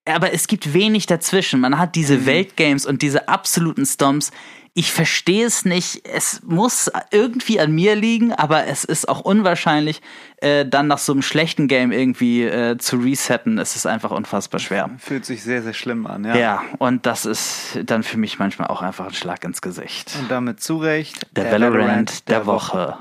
Aber 0.05 0.33
es 0.33 0.47
gibt 0.47 0.73
wenig 0.73 1.07
dazwischen. 1.07 1.59
Man 1.59 1.77
hat 1.79 1.95
diese 1.95 2.17
mhm. 2.19 2.25
Weltgames 2.27 2.85
und 2.85 3.01
diese 3.01 3.27
absoluten 3.27 3.85
Stomps 3.85 4.31
ich 4.75 4.91
verstehe 4.91 5.45
es 5.45 5.65
nicht. 5.65 6.07
Es 6.07 6.41
muss 6.43 6.91
irgendwie 7.11 7.59
an 7.59 7.73
mir 7.73 7.95
liegen, 7.95 8.33
aber 8.33 8.65
es 8.65 8.83
ist 8.83 9.07
auch 9.07 9.21
unwahrscheinlich, 9.21 10.01
äh, 10.37 10.65
dann 10.65 10.87
nach 10.87 10.97
so 10.97 11.11
einem 11.11 11.21
schlechten 11.21 11.67
Game 11.67 11.91
irgendwie 11.91 12.43
äh, 12.43 12.77
zu 12.77 12.97
resetten. 12.97 13.59
Es 13.59 13.75
ist 13.75 13.85
einfach 13.85 14.11
unfassbar 14.11 14.59
schwer. 14.59 14.89
Fühlt 14.97 15.25
sich 15.25 15.43
sehr, 15.43 15.61
sehr 15.61 15.73
schlimm 15.73 16.07
an, 16.07 16.25
ja. 16.25 16.35
Ja, 16.35 16.63
und 16.79 17.05
das 17.05 17.25
ist 17.25 17.79
dann 17.85 18.01
für 18.01 18.17
mich 18.17 18.39
manchmal 18.39 18.67
auch 18.69 18.81
einfach 18.81 19.05
ein 19.07 19.13
Schlag 19.13 19.43
ins 19.43 19.61
Gesicht. 19.61 20.15
Und 20.19 20.31
damit 20.31 20.61
zu 20.61 20.77
Recht 20.77 21.27
der, 21.35 21.43
der 21.43 21.53
Valorant, 21.53 21.75
Valorant 21.83 22.29
der, 22.29 22.39
der 22.39 22.45
Woche. 22.47 22.97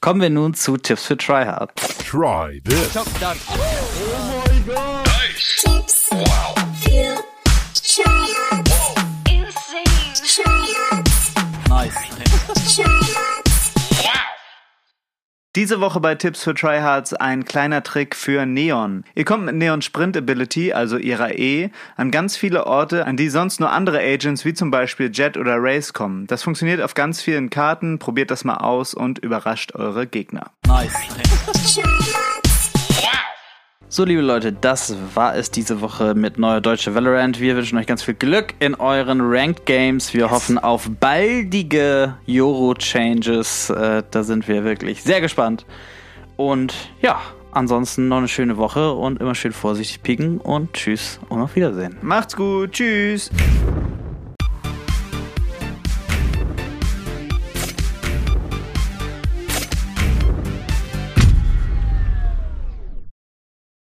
Kommen 0.00 0.20
wir 0.22 0.30
nun 0.30 0.54
zu 0.54 0.76
Tipps 0.76 1.06
für 1.06 1.16
Tryhard. 1.16 1.74
Try 2.08 2.62
this. 2.64 2.96
Oh 2.96 3.04
my 4.48 4.60
god. 4.66 5.06
Nice. 5.06 5.69
Diese 15.56 15.80
Woche 15.80 15.98
bei 15.98 16.14
Tipps 16.14 16.44
für 16.44 16.54
Tryhards 16.54 17.12
ein 17.12 17.44
kleiner 17.44 17.82
Trick 17.82 18.14
für 18.14 18.46
Neon. 18.46 19.02
Ihr 19.16 19.24
kommt 19.24 19.46
mit 19.46 19.56
Neon 19.56 19.82
Sprint 19.82 20.16
Ability, 20.16 20.72
also 20.72 20.96
ihrer 20.96 21.36
E, 21.36 21.70
an 21.96 22.12
ganz 22.12 22.36
viele 22.36 22.68
Orte, 22.68 23.04
an 23.04 23.16
die 23.16 23.28
sonst 23.28 23.58
nur 23.58 23.72
andere 23.72 23.98
Agents 23.98 24.44
wie 24.44 24.54
zum 24.54 24.70
Beispiel 24.70 25.10
Jet 25.12 25.36
oder 25.36 25.56
Race 25.58 25.92
kommen. 25.92 26.28
Das 26.28 26.44
funktioniert 26.44 26.80
auf 26.80 26.94
ganz 26.94 27.20
vielen 27.20 27.50
Karten, 27.50 27.98
probiert 27.98 28.30
das 28.30 28.44
mal 28.44 28.58
aus 28.58 28.94
und 28.94 29.18
überrascht 29.18 29.74
eure 29.74 30.06
Gegner. 30.06 30.52
Nice. 30.68 30.94
So, 33.92 34.04
liebe 34.04 34.22
Leute, 34.22 34.52
das 34.52 34.94
war 35.16 35.34
es 35.34 35.50
diese 35.50 35.80
Woche 35.80 36.14
mit 36.14 36.38
neuer 36.38 36.60
deutsche 36.60 36.94
Valorant. 36.94 37.40
Wir 37.40 37.56
wünschen 37.56 37.76
euch 37.76 37.88
ganz 37.88 38.04
viel 38.04 38.14
Glück 38.14 38.54
in 38.60 38.76
euren 38.76 39.20
Ranked 39.20 39.66
Games. 39.66 40.14
Wir 40.14 40.26
yes. 40.26 40.30
hoffen 40.30 40.58
auf 40.58 40.88
baldige 41.00 42.14
Euro-Changes. 42.28 43.70
Äh, 43.70 44.04
da 44.08 44.22
sind 44.22 44.46
wir 44.46 44.62
wirklich 44.62 45.02
sehr 45.02 45.20
gespannt. 45.20 45.66
Und 46.36 46.72
ja, 47.02 47.20
ansonsten 47.50 48.06
noch 48.06 48.18
eine 48.18 48.28
schöne 48.28 48.56
Woche 48.58 48.92
und 48.92 49.20
immer 49.20 49.34
schön 49.34 49.50
vorsichtig 49.50 50.04
pieken 50.04 50.38
und 50.38 50.72
tschüss 50.72 51.18
und 51.28 51.40
auf 51.40 51.56
Wiedersehen. 51.56 51.96
Macht's 52.00 52.36
gut, 52.36 52.70
tschüss. 52.70 53.28